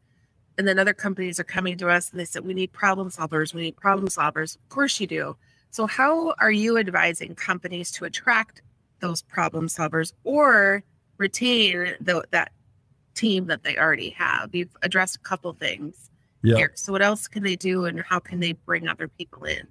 and 0.57 0.67
then 0.67 0.79
other 0.79 0.95
companies 0.95 1.38
are 1.38 1.45
coming 1.45 1.79
to 1.79 1.88
us 1.88 2.11
and 2.11 2.19
they 2.19 2.25
said, 2.25 2.45
we 2.45 2.53
need 2.53 2.73
problem 2.73 3.11
solvers. 3.11 3.55
We 3.55 3.62
need 3.62 3.77
problem 3.77 4.09
solvers. 4.09 4.57
Of 4.57 4.69
course 4.69 4.99
you 4.99 5.07
do. 5.07 5.37
So, 5.71 5.87
how 5.87 6.35
are 6.38 6.50
you 6.50 6.79
advising 6.79 7.35
companies 7.35 7.91
to 7.93 8.05
attract 8.05 8.62
those 9.00 9.23
problem 9.23 9.69
solvers 9.69 10.12
or 10.25 10.83
retain 11.19 11.95
the, 12.00 12.25
that 12.31 12.53
team 13.19 13.47
that 13.47 13.65
they 13.65 13.77
already 13.77 14.11
have? 14.11 14.55
You've 14.55 14.77
addressed 14.83 15.17
a 15.17 15.21
couple 15.21 15.53
things 15.53 16.11
yeah. 16.43 16.57
here. 16.57 16.73
So, 16.75 16.93
what 16.93 17.03
else 17.03 17.29
can 17.29 17.43
they 17.43 17.57
do 17.57 17.85
and 17.85 18.01
how 18.01 18.19
can 18.19 18.41
they 18.41 18.53
bring 18.53 18.89
other 18.89 19.09
people 19.09 19.45
in? 19.45 19.67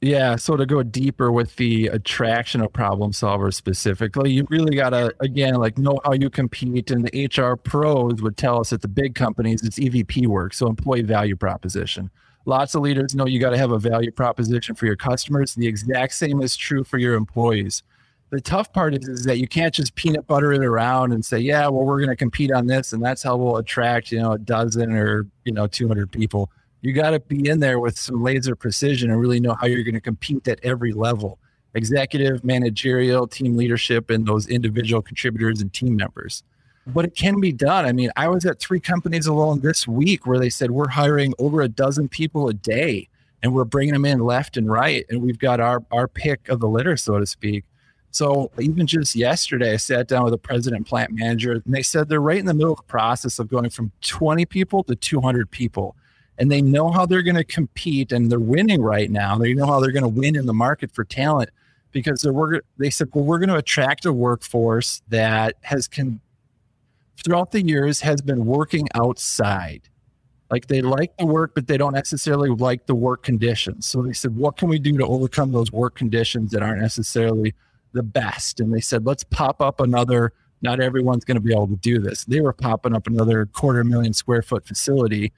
Yeah. 0.00 0.36
So 0.36 0.56
to 0.56 0.64
go 0.64 0.82
deeper 0.84 1.32
with 1.32 1.56
the 1.56 1.88
attraction 1.88 2.60
of 2.60 2.72
problem 2.72 3.10
solvers 3.10 3.54
specifically, 3.54 4.30
you 4.30 4.46
really 4.48 4.76
got 4.76 4.90
to, 4.90 5.12
again, 5.20 5.54
like 5.54 5.76
know 5.76 5.98
how 6.04 6.12
you 6.12 6.30
compete. 6.30 6.90
And 6.92 7.04
the 7.04 7.26
HR 7.26 7.56
pros 7.56 8.22
would 8.22 8.36
tell 8.36 8.60
us 8.60 8.72
at 8.72 8.80
the 8.80 8.88
big 8.88 9.16
companies, 9.16 9.62
it's 9.62 9.78
EVP 9.78 10.28
work. 10.28 10.54
So 10.54 10.68
employee 10.68 11.02
value 11.02 11.34
proposition. 11.34 12.10
Lots 12.44 12.74
of 12.74 12.82
leaders 12.82 13.14
know 13.14 13.26
you 13.26 13.40
got 13.40 13.50
to 13.50 13.58
have 13.58 13.72
a 13.72 13.78
value 13.78 14.12
proposition 14.12 14.76
for 14.76 14.86
your 14.86 14.96
customers. 14.96 15.54
The 15.54 15.66
exact 15.66 16.14
same 16.14 16.40
is 16.40 16.56
true 16.56 16.84
for 16.84 16.98
your 16.98 17.14
employees. 17.14 17.82
The 18.30 18.40
tough 18.40 18.72
part 18.72 18.94
is, 18.94 19.08
is 19.08 19.24
that 19.24 19.38
you 19.38 19.48
can't 19.48 19.72
just 19.72 19.94
peanut 19.94 20.26
butter 20.26 20.52
it 20.52 20.62
around 20.62 21.12
and 21.12 21.24
say, 21.24 21.38
yeah, 21.38 21.62
well, 21.68 21.84
we're 21.84 21.98
going 21.98 22.10
to 22.10 22.16
compete 22.16 22.52
on 22.52 22.66
this. 22.66 22.92
And 22.92 23.02
that's 23.02 23.22
how 23.22 23.36
we'll 23.36 23.56
attract, 23.56 24.12
you 24.12 24.20
know, 24.20 24.32
a 24.32 24.38
dozen 24.38 24.92
or, 24.92 25.26
you 25.44 25.52
know, 25.52 25.66
200 25.66 26.12
people 26.12 26.50
you 26.80 26.92
got 26.92 27.10
to 27.10 27.20
be 27.20 27.48
in 27.48 27.60
there 27.60 27.80
with 27.80 27.98
some 27.98 28.22
laser 28.22 28.54
precision 28.54 29.10
and 29.10 29.20
really 29.20 29.40
know 29.40 29.54
how 29.54 29.66
you're 29.66 29.82
going 29.82 29.94
to 29.94 30.00
compete 30.00 30.46
at 30.48 30.60
every 30.62 30.92
level 30.92 31.38
executive, 31.74 32.42
managerial, 32.44 33.26
team 33.26 33.56
leadership, 33.56 34.10
and 34.10 34.26
those 34.26 34.48
individual 34.48 35.02
contributors 35.02 35.60
and 35.60 35.72
team 35.72 35.96
members. 35.96 36.42
But 36.86 37.04
it 37.04 37.14
can 37.14 37.40
be 37.40 37.52
done. 37.52 37.84
I 37.84 37.92
mean, 37.92 38.10
I 38.16 38.28
was 38.28 38.46
at 38.46 38.58
three 38.58 38.80
companies 38.80 39.26
alone 39.26 39.60
this 39.60 39.86
week 39.86 40.26
where 40.26 40.38
they 40.38 40.48
said 40.48 40.70
we're 40.70 40.88
hiring 40.88 41.34
over 41.38 41.60
a 41.60 41.68
dozen 41.68 42.08
people 42.08 42.48
a 42.48 42.54
day 42.54 43.08
and 43.42 43.54
we're 43.54 43.66
bringing 43.66 43.92
them 43.92 44.06
in 44.06 44.20
left 44.20 44.56
and 44.56 44.70
right. 44.70 45.04
And 45.10 45.20
we've 45.20 45.38
got 45.38 45.60
our, 45.60 45.84
our 45.92 46.08
pick 46.08 46.48
of 46.48 46.60
the 46.60 46.68
litter, 46.68 46.96
so 46.96 47.18
to 47.18 47.26
speak. 47.26 47.64
So 48.10 48.50
even 48.58 48.86
just 48.86 49.14
yesterday, 49.14 49.74
I 49.74 49.76
sat 49.76 50.08
down 50.08 50.24
with 50.24 50.34
a 50.34 50.38
president 50.38 50.86
plant 50.86 51.12
manager 51.12 51.52
and 51.52 51.62
they 51.66 51.82
said 51.82 52.08
they're 52.08 52.20
right 52.20 52.38
in 52.38 52.46
the 52.46 52.54
middle 52.54 52.72
of 52.72 52.78
the 52.78 52.84
process 52.84 53.38
of 53.38 53.48
going 53.48 53.70
from 53.70 53.92
20 54.00 54.46
people 54.46 54.82
to 54.84 54.96
200 54.96 55.50
people 55.50 55.94
and 56.38 56.50
they 56.50 56.62
know 56.62 56.90
how 56.90 57.04
they're 57.04 57.22
going 57.22 57.36
to 57.36 57.44
compete 57.44 58.12
and 58.12 58.30
they're 58.30 58.38
winning 58.38 58.80
right 58.80 59.10
now. 59.10 59.36
They 59.36 59.54
know 59.54 59.66
how 59.66 59.80
they're 59.80 59.92
going 59.92 60.02
to 60.02 60.08
win 60.08 60.36
in 60.36 60.46
the 60.46 60.54
market 60.54 60.92
for 60.92 61.04
talent 61.04 61.50
because 61.90 62.22
they're, 62.22 62.62
they 62.78 62.90
said, 62.90 63.08
well, 63.12 63.24
we're 63.24 63.38
going 63.38 63.48
to 63.48 63.56
attract 63.56 64.06
a 64.06 64.12
workforce 64.12 65.02
that 65.08 65.56
has 65.62 65.88
can 65.88 66.20
throughout 67.24 67.50
the 67.50 67.62
years 67.62 68.00
has 68.00 68.20
been 68.20 68.46
working 68.46 68.88
outside. 68.94 69.88
Like 70.50 70.68
they 70.68 70.80
like 70.80 71.16
the 71.18 71.26
work, 71.26 71.54
but 71.54 71.66
they 71.66 71.76
don't 71.76 71.92
necessarily 71.92 72.48
like 72.48 72.86
the 72.86 72.94
work 72.94 73.22
conditions. 73.22 73.86
So 73.86 74.02
they 74.02 74.12
said, 74.12 74.36
what 74.36 74.56
can 74.56 74.68
we 74.68 74.78
do 74.78 74.96
to 74.96 75.06
overcome 75.06 75.52
those 75.52 75.72
work 75.72 75.96
conditions 75.96 76.52
that 76.52 76.62
aren't 76.62 76.80
necessarily 76.80 77.54
the 77.98 78.02
best? 78.02 78.60
And 78.60 78.72
they 78.72 78.80
said, 78.80 79.04
let's 79.04 79.24
pop 79.24 79.60
up 79.60 79.80
another. 79.80 80.32
Not 80.62 80.80
everyone's 80.80 81.24
going 81.24 81.36
to 81.36 81.40
be 81.40 81.52
able 81.52 81.68
to 81.68 81.76
do 81.76 81.98
this. 81.98 82.24
They 82.24 82.40
were 82.40 82.52
popping 82.52 82.94
up 82.94 83.06
another 83.06 83.46
quarter 83.46 83.84
million 83.84 84.12
square 84.12 84.42
foot 84.42 84.66
facility 84.66 85.32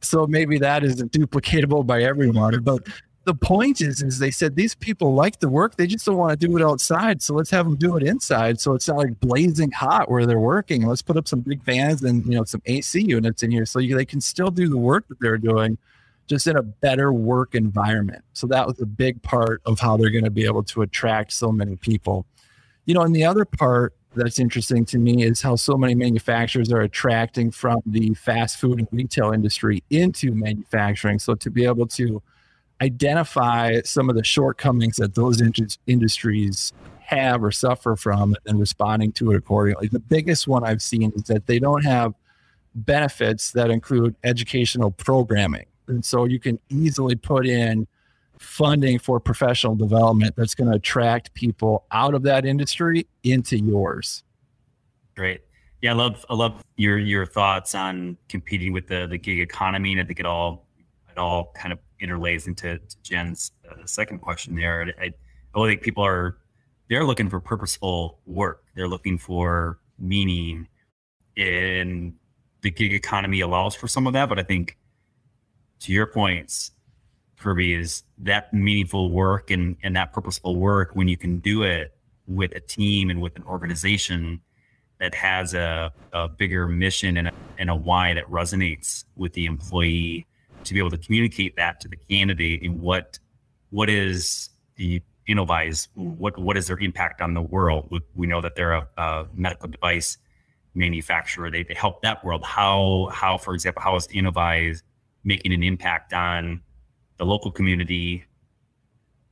so 0.00 0.26
maybe 0.26 0.58
that 0.58 0.84
isn't 0.84 1.12
duplicatable 1.12 1.86
by 1.86 2.02
everyone. 2.02 2.62
But 2.62 2.86
the 3.24 3.34
point 3.34 3.80
is, 3.80 4.02
is 4.02 4.18
they 4.18 4.30
said 4.30 4.54
these 4.54 4.74
people 4.74 5.14
like 5.14 5.40
the 5.40 5.48
work, 5.48 5.76
they 5.76 5.86
just 5.86 6.06
don't 6.06 6.16
want 6.16 6.38
to 6.38 6.46
do 6.46 6.56
it 6.56 6.62
outside. 6.62 7.20
So 7.22 7.34
let's 7.34 7.50
have 7.50 7.66
them 7.66 7.76
do 7.76 7.96
it 7.96 8.02
inside. 8.04 8.60
So 8.60 8.74
it's 8.74 8.86
not 8.86 8.98
like 8.98 9.18
blazing 9.20 9.72
hot 9.72 10.10
where 10.10 10.26
they're 10.26 10.38
working. 10.38 10.86
Let's 10.86 11.02
put 11.02 11.16
up 11.16 11.26
some 11.26 11.40
big 11.40 11.62
fans 11.64 12.02
and 12.02 12.24
you 12.24 12.32
know 12.32 12.44
some 12.44 12.62
AC 12.66 13.00
units 13.00 13.42
in 13.42 13.50
here 13.50 13.66
so 13.66 13.80
they 13.80 14.04
can 14.04 14.20
still 14.20 14.50
do 14.50 14.68
the 14.68 14.78
work 14.78 15.08
that 15.08 15.18
they're 15.20 15.38
doing, 15.38 15.76
just 16.26 16.46
in 16.46 16.56
a 16.56 16.62
better 16.62 17.12
work 17.12 17.54
environment. 17.54 18.24
So 18.32 18.46
that 18.48 18.66
was 18.66 18.80
a 18.80 18.86
big 18.86 19.22
part 19.22 19.62
of 19.64 19.78
how 19.78 19.96
they're 19.96 20.10
going 20.10 20.24
to 20.24 20.30
be 20.30 20.44
able 20.44 20.64
to 20.64 20.82
attract 20.82 21.32
so 21.32 21.52
many 21.52 21.76
people. 21.76 22.26
You 22.84 22.94
know, 22.94 23.02
and 23.02 23.14
the 23.14 23.24
other 23.24 23.44
part 23.44 23.94
that's 24.14 24.38
interesting 24.38 24.84
to 24.86 24.98
me 24.98 25.22
is 25.22 25.42
how 25.42 25.56
so 25.56 25.76
many 25.76 25.94
manufacturers 25.94 26.72
are 26.72 26.80
attracting 26.80 27.50
from 27.50 27.82
the 27.84 28.14
fast 28.14 28.58
food 28.58 28.78
and 28.78 28.88
retail 28.90 29.32
industry 29.32 29.82
into 29.90 30.32
manufacturing. 30.32 31.18
So 31.18 31.34
to 31.34 31.50
be 31.50 31.64
able 31.64 31.86
to 31.88 32.22
identify 32.80 33.80
some 33.84 34.08
of 34.10 34.16
the 34.16 34.24
shortcomings 34.24 34.96
that 34.96 35.14
those 35.14 35.40
in- 35.40 35.52
industries 35.86 36.72
have 37.00 37.42
or 37.42 37.52
suffer 37.52 37.94
from 37.96 38.34
and 38.46 38.58
responding 38.58 39.12
to 39.12 39.30
it 39.30 39.36
accordingly. 39.36 39.88
The 39.88 40.00
biggest 40.00 40.48
one 40.48 40.64
I've 40.64 40.82
seen 40.82 41.12
is 41.14 41.22
that 41.24 41.46
they 41.46 41.58
don't 41.58 41.84
have 41.84 42.14
benefits 42.74 43.52
that 43.52 43.70
include 43.70 44.16
educational 44.24 44.90
programming. 44.90 45.66
And 45.88 46.04
so 46.04 46.24
you 46.24 46.38
can 46.38 46.58
easily 46.68 47.16
put 47.16 47.46
in 47.46 47.86
funding 48.38 48.98
for 48.98 49.18
professional 49.18 49.74
development 49.74 50.34
that's 50.36 50.54
going 50.54 50.70
to 50.70 50.76
attract 50.76 51.32
people 51.34 51.86
out 51.90 52.14
of 52.14 52.22
that 52.22 52.44
industry 52.44 53.06
into 53.22 53.58
yours. 53.58 54.24
Great. 55.14 55.42
Yeah, 55.82 55.92
I 55.92 55.94
love 55.94 56.24
I 56.28 56.34
love 56.34 56.62
your 56.76 56.98
your 56.98 57.26
thoughts 57.26 57.74
on 57.74 58.16
competing 58.28 58.72
with 58.72 58.86
the 58.88 59.06
the 59.06 59.18
gig 59.18 59.40
economy, 59.40 59.92
and 59.92 60.00
I 60.00 60.04
think 60.04 60.20
it 60.20 60.26
all 60.26 60.66
it 61.10 61.18
all 61.18 61.52
kind 61.54 61.72
of 61.72 61.78
interlays 62.00 62.46
into 62.46 62.80
Jen's 63.02 63.52
uh, 63.70 63.84
second 63.84 64.18
question 64.20 64.54
there. 64.54 64.92
I, 65.00 65.12
I 65.54 65.66
think 65.66 65.82
people 65.82 66.04
are 66.04 66.38
they're 66.88 67.04
looking 67.04 67.28
for 67.28 67.40
purposeful 67.40 68.20
work. 68.26 68.64
They're 68.74 68.88
looking 68.88 69.18
for 69.18 69.78
meaning. 69.98 70.68
And 71.36 72.14
the 72.62 72.70
gig 72.70 72.92
economy 72.92 73.40
allows 73.40 73.74
for 73.74 73.88
some 73.88 74.06
of 74.06 74.12
that, 74.14 74.28
but 74.28 74.38
I 74.38 74.42
think 74.42 74.76
to 75.80 75.92
your 75.92 76.06
points, 76.06 76.72
Kirby, 77.38 77.74
is 77.74 78.02
that 78.18 78.52
meaningful 78.52 79.10
work 79.10 79.50
and, 79.50 79.76
and 79.82 79.94
that 79.96 80.12
purposeful 80.12 80.56
work 80.56 80.90
when 80.94 81.08
you 81.08 81.16
can 81.16 81.38
do 81.38 81.62
it 81.62 81.92
with 82.26 82.52
a 82.52 82.60
team 82.60 83.10
and 83.10 83.20
with 83.20 83.36
an 83.36 83.44
organization 83.44 84.40
that 84.98 85.14
has 85.14 85.54
a, 85.54 85.92
a 86.12 86.28
bigger 86.28 86.66
mission 86.66 87.16
and 87.18 87.28
a, 87.28 87.32
and 87.58 87.70
a 87.70 87.74
why 87.74 88.14
that 88.14 88.24
resonates 88.30 89.04
with 89.16 89.32
the 89.34 89.44
employee 89.44 90.26
to 90.64 90.74
be 90.74 90.80
able 90.80 90.90
to 90.90 90.98
communicate 90.98 91.56
that 91.56 91.80
to 91.80 91.88
the 91.88 91.96
candidate 92.08 92.62
and 92.62 92.80
what 92.80 93.18
what 93.70 93.90
is 93.90 94.50
the 94.76 95.02
Innovize, 95.28 95.88
what 95.94 96.38
what 96.38 96.56
is 96.56 96.68
their 96.68 96.78
impact 96.78 97.20
on 97.20 97.34
the 97.34 97.42
world? 97.42 97.92
We 98.14 98.28
know 98.28 98.40
that 98.40 98.54
they're 98.54 98.74
a, 98.74 98.88
a 98.96 99.26
medical 99.34 99.68
device 99.68 100.18
manufacturer. 100.74 101.50
They, 101.50 101.64
they 101.64 101.74
help 101.74 102.02
that 102.02 102.24
world. 102.24 102.44
How 102.44 103.08
how 103.12 103.36
for 103.36 103.52
example, 103.52 103.82
how 103.82 103.96
is 103.96 104.06
Innovize 104.06 104.84
making 105.26 105.52
an 105.52 105.62
impact 105.62 106.14
on 106.14 106.62
the 107.18 107.26
local 107.26 107.50
community, 107.50 108.24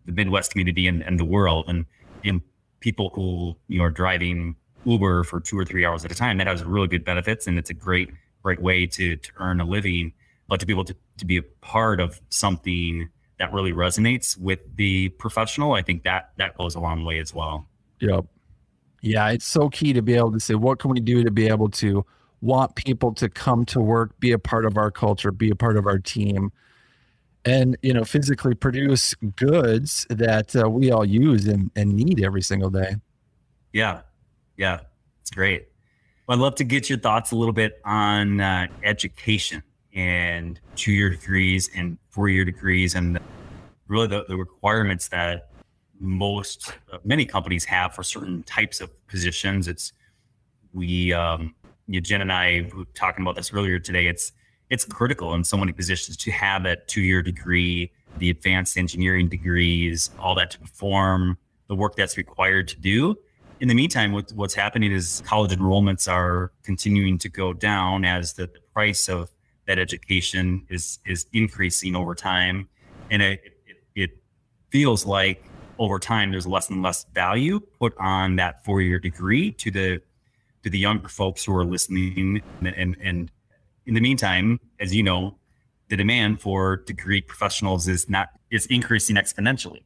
the 0.04 0.12
Midwest 0.12 0.50
community, 0.50 0.86
and, 0.86 1.02
and 1.02 1.18
the 1.18 1.24
world, 1.24 1.64
and, 1.68 1.86
and 2.24 2.42
people 2.80 3.10
who 3.14 3.56
you 3.68 3.78
know 3.78 3.84
are 3.84 3.90
driving 3.90 4.56
Uber 4.84 5.24
for 5.24 5.40
two 5.40 5.58
or 5.58 5.64
three 5.64 5.86
hours 5.86 6.04
at 6.04 6.12
a 6.12 6.14
time. 6.14 6.36
That 6.36 6.46
has 6.46 6.62
really 6.62 6.88
good 6.88 7.04
benefits, 7.04 7.46
and 7.46 7.56
it's 7.58 7.70
a 7.70 7.74
great 7.74 8.10
great 8.42 8.60
way 8.60 8.86
to 8.86 9.16
to 9.16 9.32
earn 9.38 9.60
a 9.60 9.64
living. 9.64 10.12
But 10.48 10.60
to 10.60 10.66
be 10.66 10.72
able 10.74 10.84
to 10.84 10.96
to 11.18 11.24
be 11.24 11.38
a 11.38 11.42
part 11.42 12.00
of 12.00 12.20
something 12.28 13.08
that 13.38 13.52
really 13.52 13.72
resonates 13.72 14.38
with 14.38 14.60
the 14.76 15.08
professional, 15.10 15.72
I 15.72 15.82
think 15.82 16.02
that 16.02 16.32
that 16.36 16.58
goes 16.58 16.74
a 16.74 16.80
long 16.80 17.04
way 17.04 17.18
as 17.18 17.32
well. 17.32 17.66
Yep. 18.00 18.26
Yeah, 19.00 19.28
it's 19.30 19.44
so 19.44 19.68
key 19.68 19.92
to 19.92 20.02
be 20.02 20.14
able 20.14 20.32
to 20.32 20.40
say, 20.40 20.54
what 20.54 20.78
can 20.78 20.90
we 20.90 20.98
do 20.98 21.22
to 21.24 21.30
be 21.30 21.46
able 21.48 21.68
to 21.70 22.06
want 22.44 22.74
people 22.74 23.12
to 23.14 23.28
come 23.28 23.64
to 23.64 23.80
work, 23.80 24.18
be 24.20 24.30
a 24.30 24.38
part 24.38 24.66
of 24.66 24.76
our 24.76 24.90
culture, 24.90 25.32
be 25.32 25.50
a 25.50 25.56
part 25.56 25.78
of 25.78 25.86
our 25.86 25.98
team, 25.98 26.52
and 27.46 27.76
you 27.82 27.92
know, 27.92 28.04
physically 28.04 28.54
produce 28.54 29.14
goods 29.36 30.06
that 30.10 30.54
uh, 30.54 30.68
we 30.68 30.90
all 30.90 31.04
use 31.04 31.46
and, 31.46 31.70
and 31.74 31.94
need 31.94 32.22
every 32.22 32.42
single 32.42 32.68
day. 32.68 32.96
Yeah, 33.72 34.02
yeah, 34.58 34.80
it's 35.22 35.30
great. 35.30 35.68
Well, 36.26 36.38
I'd 36.38 36.42
love 36.42 36.54
to 36.56 36.64
get 36.64 36.90
your 36.90 36.98
thoughts 36.98 37.32
a 37.32 37.36
little 37.36 37.54
bit 37.54 37.80
on 37.84 38.40
uh, 38.40 38.66
education 38.82 39.62
and 39.94 40.60
two 40.76 40.92
year 40.92 41.08
degrees 41.08 41.70
and 41.74 41.96
four 42.10 42.28
year 42.28 42.44
degrees 42.44 42.94
and 42.94 43.18
really 43.88 44.06
the, 44.06 44.24
the 44.28 44.36
requirements 44.36 45.08
that 45.08 45.48
most 45.98 46.74
uh, 46.92 46.98
many 47.04 47.24
companies 47.24 47.64
have 47.64 47.94
for 47.94 48.02
certain 48.02 48.42
types 48.42 48.80
of 48.80 48.90
positions 49.06 49.68
it's 49.68 49.92
we 50.72 51.12
um 51.12 51.54
jen 51.90 52.20
and 52.20 52.32
i 52.32 52.68
were 52.76 52.84
talking 52.94 53.22
about 53.22 53.36
this 53.36 53.52
earlier 53.52 53.78
today 53.78 54.06
it's 54.06 54.32
it's 54.70 54.84
critical 54.84 55.34
in 55.34 55.44
so 55.44 55.56
many 55.56 55.72
positions 55.72 56.16
to 56.16 56.30
have 56.30 56.62
that 56.62 56.88
two 56.88 57.02
year 57.02 57.22
degree 57.22 57.90
the 58.18 58.30
advanced 58.30 58.76
engineering 58.76 59.28
degrees 59.28 60.10
all 60.18 60.34
that 60.34 60.50
to 60.50 60.58
perform 60.58 61.36
the 61.68 61.74
work 61.74 61.96
that's 61.96 62.16
required 62.16 62.68
to 62.68 62.78
do. 62.78 63.16
In 63.60 63.68
the 63.68 63.74
meantime 63.74 64.12
what, 64.12 64.30
what's 64.32 64.54
happening 64.54 64.92
is 64.92 65.22
college 65.26 65.52
enrollments 65.52 66.10
are 66.10 66.52
continuing 66.62 67.18
to 67.18 67.28
go 67.28 67.52
down 67.52 68.04
as 68.04 68.34
the 68.34 68.48
price 68.72 69.08
of 69.08 69.30
that 69.66 69.78
education 69.78 70.66
is 70.68 70.98
is 71.06 71.26
increasing 71.32 71.96
over 71.96 72.14
time, 72.14 72.68
and 73.10 73.22
it, 73.22 73.40
it, 73.66 73.76
it 73.94 74.10
feels 74.68 75.06
like 75.06 75.42
over 75.78 75.98
time 75.98 76.30
there's 76.30 76.46
less 76.46 76.68
and 76.68 76.82
less 76.82 77.06
value 77.14 77.60
put 77.78 77.94
on 77.98 78.36
that 78.36 78.62
four 78.64 78.82
year 78.82 78.98
degree 78.98 79.52
to 79.52 79.70
the 79.70 80.02
to 80.64 80.70
the 80.70 80.78
younger 80.78 81.08
folks 81.08 81.44
who 81.44 81.54
are 81.54 81.64
listening 81.64 82.42
and, 82.60 82.68
and 82.68 82.96
and 83.00 83.30
in 83.86 83.94
the 83.94 84.00
meantime 84.00 84.58
as 84.80 84.94
you 84.94 85.02
know 85.02 85.36
the 85.88 85.96
demand 85.96 86.40
for 86.40 86.78
degree 86.78 87.20
professionals 87.20 87.86
is 87.86 88.08
not 88.08 88.30
is 88.50 88.66
increasing 88.66 89.16
exponentially 89.16 89.82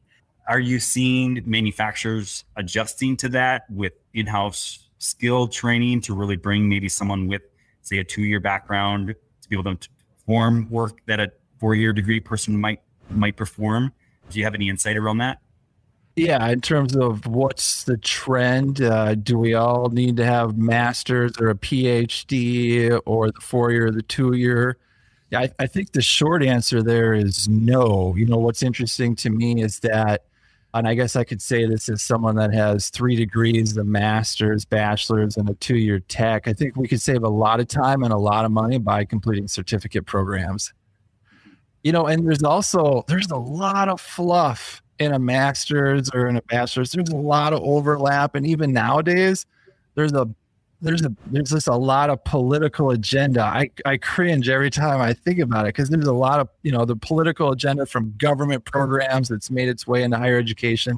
are 0.47 0.59
you 0.59 0.79
seeing 0.79 1.43
manufacturers 1.45 2.43
adjusting 2.55 3.15
to 3.15 3.29
that 3.29 3.63
with 3.69 3.93
in-house 4.13 4.89
skill 4.97 5.47
training 5.47 6.01
to 6.01 6.15
really 6.15 6.35
bring 6.35 6.67
maybe 6.67 6.89
someone 6.89 7.27
with 7.27 7.43
say 7.81 7.99
a 7.99 8.03
two-year 8.03 8.39
background 8.39 9.15
to 9.41 9.49
be 9.49 9.55
able 9.57 9.75
to 9.75 9.89
perform 10.17 10.69
work 10.69 11.01
that 11.05 11.19
a 11.19 11.31
four-year 11.59 11.93
degree 11.93 12.19
person 12.19 12.59
might 12.59 12.81
might 13.09 13.35
perform. 13.35 13.91
Do 14.29 14.37
you 14.37 14.45
have 14.45 14.53
any 14.53 14.69
insight 14.69 14.95
around 14.95 15.17
that? 15.17 15.39
Yeah, 16.19 16.49
in 16.49 16.59
terms 16.59 16.97
of 16.97 17.25
what's 17.27 17.85
the 17.85 17.95
trend, 17.95 18.81
uh, 18.81 19.15
do 19.15 19.37
we 19.37 19.53
all 19.53 19.87
need 19.87 20.17
to 20.17 20.25
have 20.25 20.57
masters 20.57 21.31
or 21.39 21.49
a 21.49 21.55
PhD 21.55 22.99
or 23.05 23.31
the 23.31 23.39
four 23.39 23.71
year, 23.71 23.87
or 23.87 23.91
the 23.91 24.01
two 24.01 24.33
year? 24.33 24.75
I, 25.33 25.49
I 25.59 25.65
think 25.65 25.93
the 25.93 26.01
short 26.01 26.43
answer 26.43 26.83
there 26.83 27.13
is 27.13 27.47
no. 27.47 28.13
You 28.17 28.25
know, 28.25 28.35
what's 28.35 28.63
interesting 28.63 29.15
to 29.15 29.29
me 29.29 29.63
is 29.63 29.79
that 29.79 30.25
and 30.73 30.89
I 30.89 30.93
guess 30.93 31.15
I 31.15 31.23
could 31.23 31.41
say 31.41 31.65
this 31.65 31.87
as 31.87 32.01
someone 32.01 32.35
that 32.35 32.53
has 32.53 32.89
three 32.89 33.15
degrees, 33.15 33.77
a 33.77 33.85
master's, 33.85 34.65
bachelor's, 34.65 35.37
and 35.37 35.49
a 35.49 35.53
two 35.53 35.77
year 35.77 36.01
tech. 36.01 36.49
I 36.49 36.53
think 36.53 36.75
we 36.75 36.89
could 36.89 37.01
save 37.01 37.23
a 37.23 37.29
lot 37.29 37.61
of 37.61 37.69
time 37.69 38.03
and 38.03 38.11
a 38.11 38.17
lot 38.17 38.43
of 38.43 38.51
money 38.51 38.77
by 38.77 39.05
completing 39.05 39.47
certificate 39.47 40.05
programs. 40.05 40.73
You 41.81 41.93
know, 41.93 42.07
and 42.07 42.27
there's 42.27 42.43
also 42.43 43.05
there's 43.07 43.31
a 43.31 43.37
lot 43.37 43.87
of 43.87 44.01
fluff 44.01 44.81
in 44.99 45.13
a 45.13 45.19
master's 45.19 46.09
or 46.13 46.27
in 46.27 46.35
a 46.35 46.41
bachelor's. 46.43 46.91
There's 46.91 47.09
a 47.09 47.15
lot 47.15 47.53
of 47.53 47.61
overlap, 47.61 48.35
and 48.35 48.45
even 48.45 48.73
nowadays, 48.73 49.45
there's 49.95 50.13
a 50.13 50.29
there's 50.81 51.03
a 51.03 51.13
there's 51.27 51.49
just 51.49 51.67
a 51.67 51.75
lot 51.75 52.09
of 52.09 52.23
political 52.23 52.91
agenda. 52.91 53.41
I, 53.41 53.69
I 53.85 53.97
cringe 53.97 54.47
every 54.49 54.69
time 54.69 55.01
I 55.01 55.13
think 55.13 55.39
about 55.39 55.65
it 55.65 55.69
because 55.69 55.89
there's 55.89 56.07
a 56.07 56.13
lot 56.13 56.39
of 56.39 56.49
you 56.63 56.71
know 56.71 56.85
the 56.85 56.95
political 56.95 57.51
agenda 57.51 57.85
from 57.85 58.13
government 58.17 58.65
programs 58.65 59.29
that's 59.29 59.49
made 59.49 59.69
its 59.69 59.87
way 59.87 60.03
into 60.03 60.17
higher 60.17 60.37
education, 60.37 60.97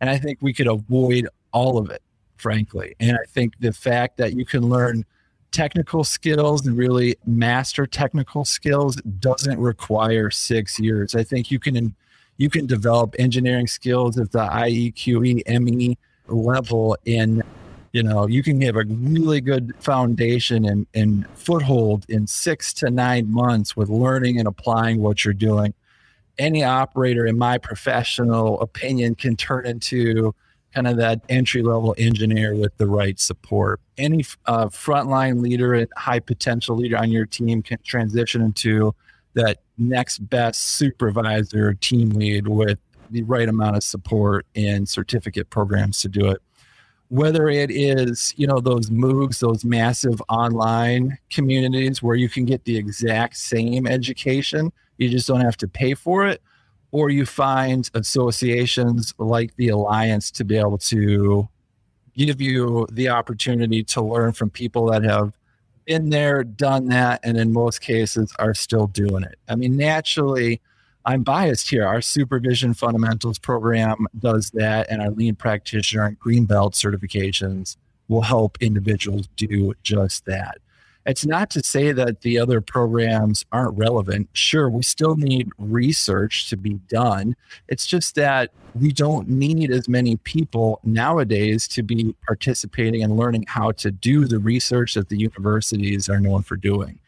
and 0.00 0.10
I 0.10 0.18
think 0.18 0.38
we 0.40 0.52
could 0.52 0.66
avoid 0.66 1.28
all 1.52 1.78
of 1.78 1.90
it, 1.90 2.02
frankly. 2.36 2.96
And 3.00 3.16
I 3.16 3.24
think 3.28 3.54
the 3.60 3.72
fact 3.72 4.16
that 4.18 4.34
you 4.34 4.44
can 4.44 4.68
learn 4.68 5.04
technical 5.52 6.02
skills 6.02 6.66
and 6.66 6.76
really 6.76 7.16
master 7.26 7.86
technical 7.86 8.44
skills 8.44 8.96
doesn't 9.20 9.58
require 9.58 10.28
six 10.28 10.80
years. 10.80 11.14
I 11.14 11.22
think 11.22 11.50
you 11.50 11.60
can 11.60 11.94
you 12.36 12.50
can 12.50 12.66
develop 12.66 13.14
engineering 13.18 13.66
skills 13.66 14.18
at 14.18 14.32
the 14.32 14.40
IEQE 14.46 15.60
ME 15.60 15.98
level 16.26 16.96
in 17.04 17.42
you 17.92 18.02
know 18.02 18.26
you 18.26 18.42
can 18.42 18.60
have 18.62 18.76
a 18.76 18.84
really 18.88 19.40
good 19.40 19.72
foundation 19.78 20.64
and, 20.64 20.86
and 20.94 21.26
foothold 21.34 22.06
in 22.08 22.26
six 22.26 22.72
to 22.72 22.90
nine 22.90 23.30
months 23.30 23.76
with 23.76 23.88
learning 23.88 24.38
and 24.38 24.48
applying 24.48 25.00
what 25.00 25.24
you're 25.24 25.34
doing. 25.34 25.72
Any 26.36 26.64
operator 26.64 27.26
in 27.26 27.38
my 27.38 27.58
professional 27.58 28.60
opinion 28.60 29.14
can 29.14 29.36
turn 29.36 29.66
into 29.66 30.34
kind 30.74 30.88
of 30.88 30.96
that 30.96 31.20
entry 31.28 31.62
level 31.62 31.94
engineer 31.96 32.56
with 32.56 32.76
the 32.78 32.88
right 32.88 33.20
support. 33.20 33.80
Any 33.96 34.24
uh, 34.46 34.66
frontline 34.66 35.40
leader 35.40 35.74
and 35.74 35.88
high 35.96 36.18
potential 36.18 36.74
leader 36.74 36.96
on 36.96 37.12
your 37.12 37.26
team 37.26 37.62
can 37.62 37.78
transition 37.84 38.42
into 38.42 38.92
that 39.34 39.58
next 39.78 40.18
best 40.18 40.62
supervisor 40.62 41.74
team 41.74 42.10
lead 42.10 42.48
with 42.48 42.78
the 43.10 43.22
right 43.24 43.48
amount 43.48 43.76
of 43.76 43.84
support 43.84 44.46
and 44.54 44.88
certificate 44.88 45.50
programs 45.50 46.00
to 46.00 46.08
do 46.08 46.28
it. 46.28 46.40
Whether 47.08 47.48
it 47.48 47.70
is 47.70 48.32
you 48.36 48.46
know 48.46 48.60
those 48.60 48.90
moocs 48.90 49.38
those 49.40 49.64
massive 49.64 50.20
online 50.28 51.18
communities 51.30 52.02
where 52.02 52.16
you 52.16 52.28
can 52.28 52.44
get 52.44 52.64
the 52.64 52.76
exact 52.76 53.36
same 53.36 53.86
education 53.86 54.72
you 54.98 55.08
just 55.08 55.28
don't 55.28 55.40
have 55.40 55.56
to 55.58 55.68
pay 55.68 55.94
for 55.94 56.26
it 56.26 56.42
or 56.92 57.10
you 57.10 57.26
find 57.26 57.90
associations 57.94 59.14
like 59.18 59.54
the 59.56 59.68
alliance 59.68 60.30
to 60.30 60.44
be 60.44 60.56
able 60.56 60.78
to 60.78 61.48
give 62.16 62.40
you 62.40 62.86
the 62.92 63.08
opportunity 63.08 63.82
to 63.82 64.00
learn 64.00 64.32
from 64.32 64.48
people 64.48 64.86
that 64.86 65.02
have 65.02 65.36
been 65.86 66.10
there 66.10 66.44
done 66.44 66.86
that 66.86 67.20
and 67.22 67.36
in 67.36 67.52
most 67.52 67.80
cases 67.80 68.32
are 68.38 68.54
still 68.54 68.86
doing 68.86 69.22
it 69.22 69.38
i 69.48 69.54
mean 69.54 69.76
naturally 69.76 70.60
I'm 71.06 71.22
biased 71.22 71.68
here. 71.68 71.86
Our 71.86 72.00
supervision 72.00 72.72
fundamentals 72.72 73.38
program 73.38 74.06
does 74.18 74.50
that, 74.52 74.88
and 74.90 75.02
our 75.02 75.10
lean 75.10 75.34
practitioner 75.34 76.06
and 76.06 76.18
green 76.18 76.46
belt 76.46 76.74
certifications 76.74 77.76
will 78.08 78.22
help 78.22 78.56
individuals 78.60 79.28
do 79.36 79.74
just 79.82 80.24
that. 80.26 80.58
It's 81.06 81.26
not 81.26 81.50
to 81.50 81.62
say 81.62 81.92
that 81.92 82.22
the 82.22 82.38
other 82.38 82.60
programs 82.60 83.44
aren't 83.52 83.76
relevant. 83.76 84.28
Sure, 84.32 84.70
we 84.70 84.82
still 84.82 85.16
need 85.16 85.50
research 85.58 86.48
to 86.48 86.56
be 86.56 86.74
done. 86.88 87.36
It's 87.68 87.86
just 87.86 88.14
that 88.14 88.50
we 88.74 88.90
don't 88.90 89.28
need 89.28 89.70
as 89.70 89.88
many 89.88 90.16
people 90.16 90.80
nowadays 90.82 91.68
to 91.68 91.82
be 91.82 92.14
participating 92.26 93.02
and 93.02 93.16
learning 93.16 93.44
how 93.48 93.72
to 93.72 93.90
do 93.90 94.26
the 94.26 94.38
research 94.38 94.94
that 94.94 95.10
the 95.10 95.18
universities 95.18 96.08
are 96.08 96.20
known 96.20 96.42
for 96.42 96.56
doing 96.56 96.98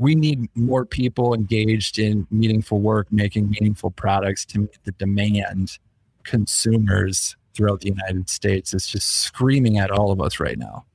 we 0.00 0.14
need 0.14 0.48
more 0.54 0.86
people 0.86 1.34
engaged 1.34 1.98
in 1.98 2.26
meaningful 2.30 2.80
work, 2.80 3.06
making 3.12 3.50
meaningful 3.50 3.90
products 3.90 4.46
to 4.46 4.60
meet 4.60 4.78
the 4.84 4.92
demand 4.92 5.78
consumers 6.24 7.36
throughout 7.52 7.82
the 7.82 7.88
United 7.88 8.30
States. 8.30 8.72
is 8.72 8.86
just 8.86 9.06
screaming 9.06 9.76
at 9.76 9.90
all 9.90 10.10
of 10.10 10.18
us 10.22 10.40
right 10.40 10.58
now. 10.58 10.86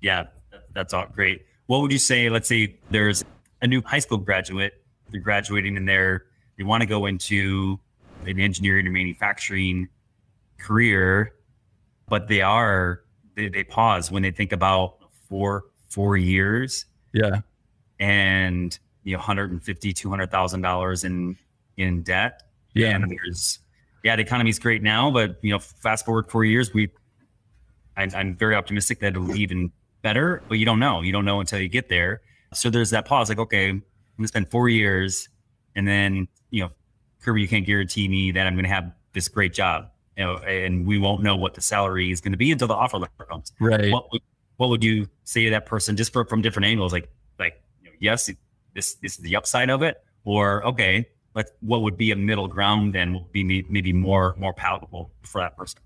Yeah, 0.00 0.28
that's 0.72 0.94
all 0.94 1.06
great. 1.14 1.44
What 1.66 1.80
would 1.80 1.92
you 1.92 1.98
say? 1.98 2.28
Let's 2.28 2.48
say 2.48 2.76
there's 2.90 3.24
a 3.62 3.66
new 3.66 3.82
high 3.82 3.98
school 3.98 4.18
graduate, 4.18 4.74
they're 5.10 5.20
graduating 5.20 5.76
and 5.76 5.88
they're, 5.88 6.24
they 6.58 6.64
want 6.64 6.82
to 6.82 6.86
go 6.86 7.06
into 7.06 7.78
an 8.26 8.38
engineering 8.38 8.86
or 8.86 8.90
manufacturing 8.90 9.88
career, 10.58 11.34
but 12.08 12.28
they 12.28 12.42
are, 12.42 13.02
they, 13.34 13.48
they 13.48 13.64
pause 13.64 14.10
when 14.10 14.22
they 14.22 14.30
think 14.30 14.52
about 14.52 14.96
four, 15.28 15.64
four 15.88 16.16
years. 16.16 16.84
Yeah. 17.12 17.40
And, 17.98 18.78
you 19.02 19.12
know, 19.12 19.18
150, 19.18 19.94
$200,000 19.94 21.04
in, 21.04 21.36
in 21.76 22.02
debt. 22.02 22.42
Yeah. 22.74 22.88
And 22.88 23.10
there's, 23.10 23.60
yeah, 24.02 24.16
the 24.16 24.22
economy's 24.22 24.58
great 24.58 24.82
now, 24.82 25.10
but 25.10 25.38
you 25.42 25.52
know, 25.52 25.58
fast 25.58 26.04
forward 26.04 26.30
four 26.30 26.44
years, 26.44 26.74
we, 26.74 26.90
I'm, 27.96 28.10
I'm 28.14 28.36
very 28.36 28.54
optimistic 28.54 29.00
that 29.00 29.08
it'll 29.08 29.34
even 29.36 29.72
better, 30.04 30.42
but 30.48 30.58
you 30.58 30.64
don't 30.64 30.78
know. 30.78 31.00
You 31.00 31.10
don't 31.10 31.24
know 31.24 31.40
until 31.40 31.58
you 31.58 31.68
get 31.68 31.88
there. 31.88 32.20
So 32.52 32.70
there's 32.70 32.90
that 32.90 33.06
pause, 33.06 33.28
like, 33.28 33.38
okay, 33.38 33.70
I'm 33.70 33.82
gonna 34.16 34.28
spend 34.28 34.48
four 34.48 34.68
years, 34.68 35.28
and 35.74 35.88
then 35.88 36.28
you 36.50 36.62
know, 36.62 36.70
Kirby, 37.22 37.40
you 37.40 37.48
can't 37.48 37.66
guarantee 37.66 38.06
me 38.06 38.30
that 38.30 38.46
I'm 38.46 38.54
gonna 38.54 38.68
have 38.68 38.92
this 39.14 39.26
great 39.26 39.52
job, 39.52 39.90
you 40.16 40.24
know, 40.24 40.36
and 40.36 40.86
we 40.86 40.98
won't 40.98 41.24
know 41.24 41.34
what 41.34 41.54
the 41.54 41.60
salary 41.60 42.12
is 42.12 42.20
gonna 42.20 42.36
be 42.36 42.52
until 42.52 42.68
the 42.68 42.74
offer 42.74 42.98
letter 42.98 43.26
comes. 43.28 43.52
Right. 43.58 43.90
What 43.90 44.12
would, 44.12 44.22
what 44.58 44.68
would 44.68 44.84
you 44.84 45.08
say 45.24 45.42
to 45.44 45.50
that 45.50 45.66
person, 45.66 45.96
just 45.96 46.12
for, 46.12 46.24
from 46.24 46.42
different 46.42 46.66
angles, 46.66 46.92
like, 46.92 47.08
like, 47.40 47.60
you 47.82 47.90
know, 47.90 47.96
yes, 47.98 48.30
this 48.74 48.94
this 48.94 49.16
is 49.16 49.18
the 49.18 49.34
upside 49.34 49.70
of 49.70 49.82
it, 49.82 50.04
or 50.24 50.64
okay, 50.64 51.08
let 51.34 51.46
what 51.60 51.82
would 51.82 51.96
be 51.96 52.12
a 52.12 52.16
middle 52.16 52.46
ground 52.46 52.94
then 52.94 53.14
will 53.14 53.28
be 53.32 53.42
maybe 53.68 53.92
more 53.92 54.36
more 54.38 54.52
palatable 54.52 55.10
for 55.22 55.40
that 55.40 55.56
person. 55.56 55.80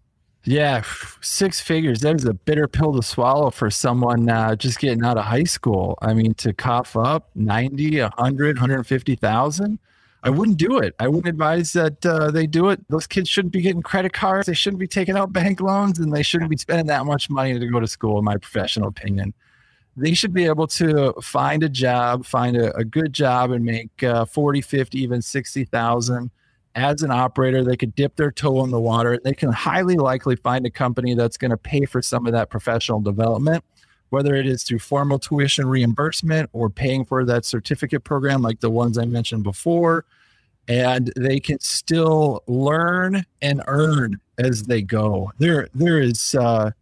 Yeah, 0.45 0.83
six 1.21 1.61
figures. 1.61 2.01
That 2.01 2.17
is 2.17 2.25
a 2.25 2.33
bitter 2.33 2.69
pill 2.69 2.95
to 2.95 3.03
swallow 3.03 3.51
for 3.51 3.71
someone 3.71 4.29
uh, 4.29 4.57
just 4.57 4.79
getting 4.79 5.05
out 5.05 5.19
of 5.19 5.25
high 5.25 5.45
school. 5.45 5.99
I 6.01 6.15
mean, 6.15 6.35
to 6.35 6.53
cough 6.53 6.97
up 6.97 7.31
90, 7.35 8.01
100, 8.01 8.57
150,000, 8.57 9.79
I 10.23 10.31
wouldn't 10.31 10.57
do 10.57 10.79
it. 10.79 10.95
I 10.99 11.09
wouldn't 11.09 11.29
advise 11.29 11.73
that 11.75 12.05
uh, 12.05 12.31
they 12.31 12.47
do 12.47 12.71
it. 12.71 12.81
Those 12.89 13.07
kids 13.07 13.29
shouldn't 13.29 13.53
be 13.53 13.61
getting 13.61 13.83
credit 13.83 14.13
cards. 14.13 14.47
They 14.47 14.55
shouldn't 14.55 14.81
be 14.81 14.89
taking 14.89 15.17
out 15.17 15.33
bank 15.33 15.61
loans 15.61 15.99
and 15.99 16.13
they 16.13 16.23
shouldn't 16.23 16.51
be 16.51 16.57
spending 16.57 16.87
that 16.87 17.05
much 17.05 17.29
money 17.31 17.59
to 17.59 17.67
go 17.67 17.79
to 17.79 17.87
school, 17.87 18.19
in 18.19 18.25
my 18.25 18.37
professional 18.37 18.89
opinion. 18.89 19.35
They 19.97 20.15
should 20.15 20.33
be 20.33 20.45
able 20.45 20.67
to 20.69 21.13
find 21.21 21.63
a 21.63 21.69
job, 21.69 22.25
find 22.25 22.57
a, 22.57 22.75
a 22.77 22.85
good 22.85 23.13
job 23.13 23.51
and 23.51 23.65
make 23.65 24.03
uh, 24.03 24.25
40, 24.25 24.61
50, 24.61 24.99
even 24.99 25.21
60,000 25.21 26.31
as 26.75 27.03
an 27.03 27.11
operator, 27.11 27.65
they 27.65 27.77
could 27.77 27.95
dip 27.95 28.17
their 28.17 28.31
toe 28.31 28.63
in 28.65 28.71
the 28.71 28.81
water. 28.81 29.19
They 29.23 29.35
can 29.35 29.53
highly 29.53 29.97
likely 29.97 30.37
find 30.37 30.65
a 30.67 30.71
company 30.71 31.15
that's 31.15 31.37
going 31.37 31.51
to 31.51 31.57
pay 31.57 31.85
for 31.85 32.03
some 32.03 32.27
of 32.27 32.33
that 32.33 32.51
professional 32.51 33.01
development, 33.01 33.65
whether 34.11 34.35
it 34.35 34.47
is 34.47 34.63
through 34.63 34.79
formal 34.79 35.19
tuition 35.19 35.67
reimbursement 35.67 36.51
or 36.53 36.71
paying 36.71 37.05
for 37.05 37.25
that 37.25 37.45
certificate 37.45 38.05
program 38.05 38.43
like 38.43 38.61
the 38.61 38.71
ones 38.71 38.99
I 38.99 39.05
mentioned 39.07 39.45
before. 39.45 40.05
And 40.69 41.11
they 41.17 41.41
can 41.41 41.59
still 41.61 42.43
learn 42.47 43.25
and 43.41 43.63
earn 43.67 44.21
as 44.39 44.65
they 44.65 44.83
go. 44.83 45.33
There, 45.39 45.69
there 45.75 45.99
is 45.99 46.35
uh, 46.35 46.73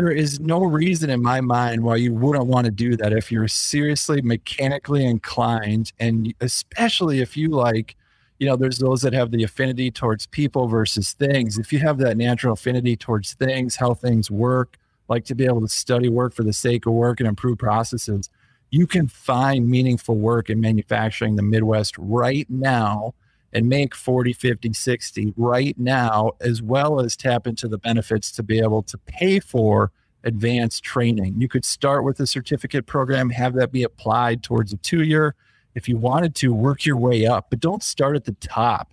there 0.00 0.10
is 0.10 0.40
no 0.40 0.64
reason 0.64 1.10
in 1.10 1.22
my 1.22 1.40
mind 1.40 1.82
why 1.82 1.96
you 1.96 2.14
wouldn't 2.14 2.46
want 2.46 2.64
to 2.64 2.70
do 2.70 2.96
that 2.96 3.12
if 3.12 3.30
you're 3.30 3.48
seriously 3.48 4.22
mechanically 4.22 5.04
inclined, 5.04 5.92
and 6.00 6.32
especially 6.40 7.20
if 7.20 7.36
you 7.36 7.50
like 7.50 7.96
you 8.40 8.46
know, 8.46 8.56
there's 8.56 8.78
those 8.78 9.02
that 9.02 9.12
have 9.12 9.30
the 9.30 9.44
affinity 9.44 9.90
towards 9.90 10.26
people 10.26 10.66
versus 10.66 11.12
things. 11.12 11.58
If 11.58 11.74
you 11.74 11.78
have 11.80 11.98
that 11.98 12.16
natural 12.16 12.54
affinity 12.54 12.96
towards 12.96 13.34
things, 13.34 13.76
how 13.76 13.92
things 13.92 14.30
work, 14.30 14.78
like 15.08 15.26
to 15.26 15.34
be 15.34 15.44
able 15.44 15.60
to 15.60 15.68
study 15.68 16.08
work 16.08 16.32
for 16.32 16.42
the 16.42 16.54
sake 16.54 16.86
of 16.86 16.94
work 16.94 17.20
and 17.20 17.28
improve 17.28 17.58
processes, 17.58 18.30
you 18.70 18.86
can 18.86 19.08
find 19.08 19.68
meaningful 19.68 20.16
work 20.16 20.48
in 20.48 20.58
manufacturing 20.58 21.36
the 21.36 21.42
Midwest 21.42 21.96
right 21.98 22.48
now 22.48 23.14
and 23.52 23.68
make 23.68 23.94
40, 23.94 24.32
50, 24.32 24.72
60 24.72 25.34
right 25.36 25.78
now, 25.78 26.32
as 26.40 26.62
well 26.62 27.00
as 27.00 27.16
tap 27.16 27.46
into 27.46 27.68
the 27.68 27.78
benefits 27.78 28.32
to 28.32 28.42
be 28.42 28.58
able 28.58 28.82
to 28.84 28.96
pay 28.96 29.38
for 29.38 29.92
advanced 30.24 30.82
training. 30.82 31.34
You 31.36 31.48
could 31.48 31.66
start 31.66 32.04
with 32.04 32.18
a 32.20 32.26
certificate 32.26 32.86
program, 32.86 33.28
have 33.30 33.52
that 33.54 33.70
be 33.70 33.82
applied 33.82 34.42
towards 34.42 34.72
a 34.72 34.78
two 34.78 35.02
year 35.02 35.34
if 35.74 35.88
you 35.88 35.96
wanted 35.96 36.34
to 36.36 36.52
work 36.52 36.84
your 36.84 36.96
way 36.96 37.26
up, 37.26 37.50
but 37.50 37.60
don't 37.60 37.82
start 37.82 38.16
at 38.16 38.24
the 38.24 38.32
top 38.32 38.92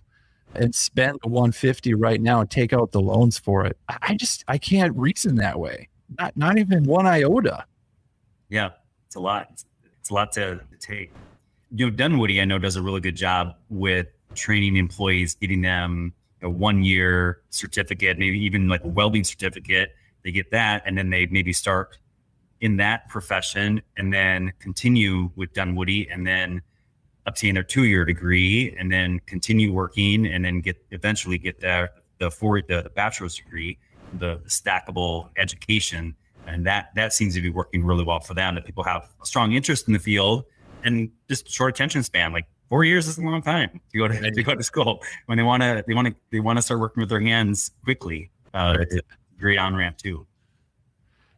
and 0.54 0.74
spend 0.74 1.18
the 1.22 1.28
150 1.28 1.94
right 1.94 2.20
now 2.20 2.40
and 2.40 2.50
take 2.50 2.72
out 2.72 2.92
the 2.92 3.00
loans 3.00 3.38
for 3.38 3.64
it. 3.64 3.76
I 3.88 4.14
just 4.14 4.44
I 4.48 4.58
can't 4.58 4.96
reason 4.96 5.36
that 5.36 5.58
way. 5.58 5.88
Not 6.18 6.36
not 6.36 6.58
even 6.58 6.84
one 6.84 7.06
iota. 7.06 7.64
Yeah, 8.48 8.70
it's 9.06 9.16
a 9.16 9.20
lot. 9.20 9.48
It's, 9.52 9.64
it's 10.00 10.10
a 10.10 10.14
lot 10.14 10.32
to, 10.32 10.56
to 10.56 10.78
take. 10.78 11.12
You 11.70 11.86
know, 11.86 11.90
Dunwoody 11.90 12.40
I 12.40 12.44
know 12.44 12.58
does 12.58 12.76
a 12.76 12.82
really 12.82 13.00
good 13.00 13.16
job 13.16 13.54
with 13.68 14.06
training 14.34 14.76
employees, 14.76 15.34
getting 15.34 15.60
them 15.60 16.14
a 16.42 16.48
one 16.48 16.82
year 16.82 17.42
certificate, 17.50 18.18
maybe 18.18 18.38
even 18.38 18.68
like 18.68 18.84
a 18.84 18.88
welding 18.88 19.24
certificate. 19.24 19.94
They 20.24 20.32
get 20.32 20.50
that, 20.50 20.82
and 20.86 20.96
then 20.96 21.10
they 21.10 21.26
maybe 21.26 21.52
start 21.52 21.98
in 22.60 22.76
that 22.78 23.08
profession 23.08 23.82
and 23.96 24.12
then 24.12 24.52
continue 24.58 25.30
with 25.36 25.52
Dunwoody 25.52 26.08
and 26.10 26.26
then 26.26 26.60
obtain 27.28 27.54
their 27.54 27.62
two 27.62 27.84
year 27.84 28.04
degree 28.04 28.74
and 28.78 28.90
then 28.90 29.20
continue 29.26 29.72
working 29.72 30.26
and 30.26 30.44
then 30.44 30.60
get 30.60 30.76
eventually 30.90 31.38
get 31.38 31.60
the 31.60 31.88
the 32.18 32.30
four 32.30 32.60
the, 32.60 32.82
the 32.82 32.90
bachelor's 32.90 33.36
degree, 33.36 33.78
the, 34.18 34.40
the 34.42 34.50
stackable 34.50 35.28
education. 35.36 36.16
And 36.46 36.66
that 36.66 36.94
that 36.96 37.12
seems 37.12 37.34
to 37.34 37.42
be 37.42 37.50
working 37.50 37.84
really 37.84 38.04
well 38.04 38.20
for 38.20 38.34
them. 38.34 38.54
That 38.54 38.64
people 38.64 38.82
have 38.84 39.08
a 39.22 39.26
strong 39.26 39.52
interest 39.52 39.86
in 39.86 39.92
the 39.92 39.98
field 39.98 40.44
and 40.82 41.10
just 41.28 41.48
short 41.50 41.74
attention 41.74 42.02
span. 42.02 42.32
Like 42.32 42.46
four 42.68 42.84
years 42.84 43.06
is 43.06 43.18
a 43.18 43.22
long 43.22 43.42
time 43.42 43.80
to 43.92 43.98
go 43.98 44.08
to, 44.08 44.30
to 44.30 44.42
go 44.42 44.54
to 44.54 44.62
school 44.62 45.02
when 45.26 45.36
they 45.36 45.44
want 45.44 45.62
to 45.62 45.84
they 45.86 45.94
want 45.94 46.08
to 46.08 46.14
they 46.32 46.40
want 46.40 46.56
to 46.56 46.62
start 46.62 46.80
working 46.80 47.02
with 47.02 47.10
their 47.10 47.20
hands 47.20 47.70
quickly. 47.84 48.30
Uh, 48.54 48.78
great 49.38 49.58
on 49.58 49.76
ramp 49.76 49.98
too. 49.98 50.26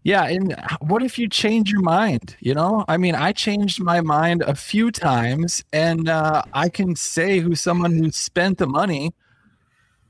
Yeah, 0.02 0.24
and 0.24 0.56
what 0.80 1.02
if 1.02 1.18
you 1.18 1.28
change 1.28 1.70
your 1.70 1.82
mind? 1.82 2.34
You 2.40 2.54
know, 2.54 2.84
I 2.88 2.96
mean, 2.96 3.14
I 3.14 3.32
changed 3.32 3.82
my 3.82 4.00
mind 4.00 4.42
a 4.42 4.54
few 4.54 4.90
times, 4.90 5.62
and 5.72 6.08
uh, 6.08 6.42
I 6.54 6.70
can 6.70 6.96
say 6.96 7.40
who's 7.40 7.60
someone 7.60 7.92
who 7.98 8.10
spent 8.10 8.58
the 8.58 8.66
money. 8.66 9.12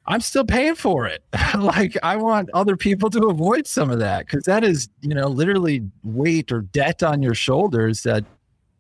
I'm 0.07 0.21
still 0.21 0.45
paying 0.45 0.77
for 0.77 1.07
it. 1.07 1.25
like 1.59 1.97
I 2.03 2.17
want 2.17 2.51
other 2.55 2.77
people 2.77 3.11
to 3.11 3.27
avoid 3.27 3.67
some 3.67 3.91
of 3.91 3.99
that 3.99 4.27
because 4.27 4.45
that 4.45 4.63
is, 4.65 4.89
you 5.01 5.15
know, 5.15 5.27
literally 5.27 5.83
weight 6.05 6.53
or 6.53 6.63
debt 6.63 7.03
on 7.03 7.23
your 7.23 7.35
shoulders 7.35 8.05
that, 8.05 8.25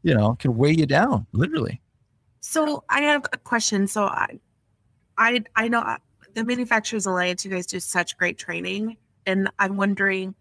you 0.03 0.15
know, 0.15 0.37
can 0.39 0.57
weigh 0.57 0.73
you 0.73 0.87
down, 0.87 1.27
literally. 1.33 1.81
So 2.41 2.85
I 2.89 3.03
have 3.03 3.27
a 3.33 3.37
question. 3.37 3.87
So 3.87 4.05
I, 4.05 4.41
I, 5.19 5.45
I 5.55 5.69
know 5.69 5.81
uh, 5.81 5.99
the 6.35 6.45
Manufacturers 6.45 7.07
Alliance. 7.07 7.45
You 7.45 7.51
guys 7.51 7.67
do 7.67 7.81
such 7.81 8.17
great 8.17 8.39
training, 8.39 8.97
and 9.27 9.51
I'm 9.59 9.77
wondering 9.77 10.35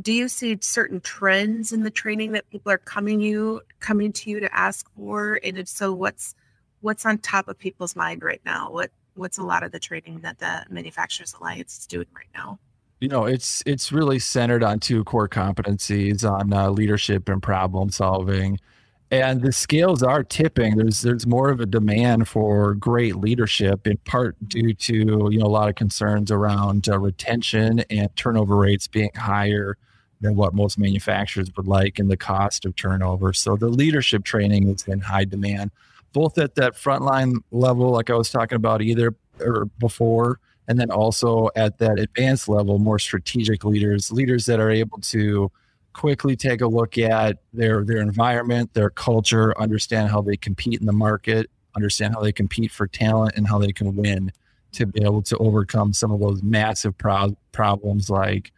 do 0.00 0.12
you 0.12 0.28
see 0.28 0.58
certain 0.60 1.00
trends 1.00 1.72
in 1.72 1.82
the 1.82 1.90
training 1.90 2.32
that 2.32 2.48
people 2.50 2.72
are 2.72 2.78
coming 2.78 3.20
you 3.20 3.60
coming 3.80 4.12
to 4.12 4.30
you 4.30 4.40
to 4.40 4.54
ask 4.54 4.86
for? 4.96 5.40
And 5.42 5.58
if 5.58 5.68
so 5.68 5.92
what's 5.92 6.34
what's 6.80 7.04
on 7.04 7.18
top 7.18 7.48
of 7.48 7.58
people's 7.58 7.96
mind 7.96 8.22
right 8.22 8.40
now? 8.44 8.70
What 8.70 8.90
what's 9.14 9.38
a 9.38 9.42
lot 9.42 9.62
of 9.62 9.72
the 9.72 9.78
training 9.78 10.20
that 10.20 10.38
the 10.38 10.64
manufacturers 10.70 11.34
alliance 11.38 11.78
is 11.78 11.86
doing 11.86 12.06
right 12.14 12.28
now? 12.34 12.58
You 13.00 13.08
know 13.08 13.24
it's 13.24 13.62
it's 13.66 13.92
really 13.92 14.18
centered 14.18 14.62
on 14.62 14.80
two 14.80 15.04
core 15.04 15.28
competencies 15.28 16.28
on 16.28 16.52
uh, 16.52 16.70
leadership 16.70 17.28
and 17.28 17.42
problem 17.42 17.90
solving. 17.90 18.58
And 19.12 19.42
the 19.42 19.50
scales 19.50 20.04
are 20.04 20.22
tipping. 20.22 20.76
There's 20.76 21.00
there's 21.00 21.26
more 21.26 21.50
of 21.50 21.58
a 21.58 21.66
demand 21.66 22.28
for 22.28 22.74
great 22.74 23.16
leadership 23.16 23.86
in 23.86 23.96
part 23.98 24.36
due 24.48 24.72
to 24.72 24.94
you 25.32 25.38
know 25.38 25.46
a 25.46 25.48
lot 25.48 25.68
of 25.68 25.74
concerns 25.74 26.30
around 26.30 26.88
uh, 26.88 26.98
retention 26.98 27.80
and 27.90 28.14
turnover 28.16 28.56
rates 28.56 28.86
being 28.86 29.10
higher 29.16 29.76
than 30.20 30.36
what 30.36 30.54
most 30.54 30.78
manufacturers 30.78 31.48
would 31.56 31.66
like 31.66 31.98
and 31.98 32.10
the 32.10 32.16
cost 32.16 32.64
of 32.64 32.76
turnover. 32.76 33.32
So 33.32 33.56
the 33.56 33.68
leadership 33.68 34.24
training 34.24 34.68
is 34.68 34.86
in 34.86 35.00
high 35.00 35.24
demand 35.24 35.70
both 36.12 36.38
at 36.38 36.56
that 36.56 36.74
frontline 36.74 37.36
level 37.52 37.90
like 37.90 38.10
i 38.10 38.14
was 38.14 38.30
talking 38.30 38.56
about 38.56 38.82
either 38.82 39.14
or 39.38 39.66
before 39.78 40.40
and 40.66 40.76
then 40.76 40.90
also 40.90 41.48
at 41.54 41.78
that 41.78 42.00
advanced 42.00 42.48
level 42.48 42.80
more 42.80 42.98
strategic 42.98 43.64
leaders 43.64 44.10
leaders 44.10 44.44
that 44.44 44.58
are 44.58 44.70
able 44.70 44.98
to 44.98 45.50
quickly 45.92 46.36
take 46.36 46.60
a 46.60 46.66
look 46.66 46.98
at 46.98 47.38
their 47.52 47.84
their 47.84 47.98
environment, 47.98 48.72
their 48.74 48.90
culture, 48.90 49.58
understand 49.60 50.08
how 50.08 50.20
they 50.20 50.36
compete 50.36 50.80
in 50.80 50.86
the 50.86 50.92
market, 50.92 51.50
understand 51.74 52.14
how 52.14 52.20
they 52.20 52.32
compete 52.32 52.70
for 52.70 52.86
talent, 52.86 53.34
and 53.36 53.46
how 53.46 53.58
they 53.58 53.72
can 53.72 53.96
win 53.96 54.32
to 54.72 54.86
be 54.86 55.02
able 55.02 55.22
to 55.22 55.36
overcome 55.38 55.92
some 55.92 56.12
of 56.12 56.20
those 56.20 56.42
massive 56.42 56.96
pro- 56.96 57.36
problems 57.52 58.08
like 58.08 58.52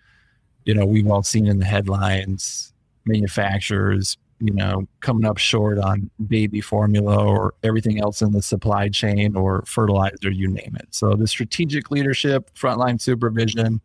you 0.64 0.75
know 0.75 0.87
we've 0.87 1.11
all 1.11 1.22
seen 1.22 1.46
in 1.46 1.59
the 1.59 1.64
headlines 1.64 2.72
manufacturers 3.05 4.16
you 4.42 4.53
know, 4.53 4.88
coming 4.98 5.25
up 5.25 5.38
short 5.38 5.79
on 5.79 6.11
baby 6.27 6.61
formula 6.61 7.25
or 7.25 7.55
everything 7.62 8.01
else 8.01 8.22
in 8.22 8.33
the 8.33 8.42
supply 8.42 8.88
chain 8.88 9.37
or 9.37 9.62
fertilizer, 9.66 10.33
you 10.33 10.48
name 10.48 10.77
it. 10.81 10.88
So 10.90 11.14
the 11.14 11.29
strategic 11.29 11.92
leadership, 11.92 12.51
frontline 12.53 13.01
supervision, 13.01 13.81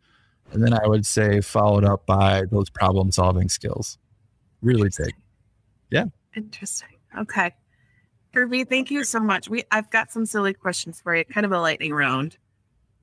and 0.50 0.62
then 0.64 0.74
I 0.74 0.84
would 0.88 1.06
say 1.06 1.40
followed 1.40 1.84
up 1.84 2.06
by 2.06 2.42
those 2.50 2.70
problem 2.70 3.12
solving 3.12 3.48
skills. 3.48 3.98
Really 4.60 4.90
big. 4.98 5.14
Yeah. 5.90 6.06
Interesting. 6.34 6.96
Okay. 7.16 7.54
Kirby, 8.34 8.64
thank 8.64 8.90
you 8.90 9.04
so 9.04 9.20
much. 9.20 9.48
We 9.48 9.62
I've 9.70 9.90
got 9.90 10.10
some 10.10 10.26
silly 10.26 10.54
questions 10.54 11.00
for 11.00 11.14
you, 11.14 11.24
kind 11.24 11.46
of 11.46 11.52
a 11.52 11.60
lightning 11.60 11.94
round. 11.94 12.36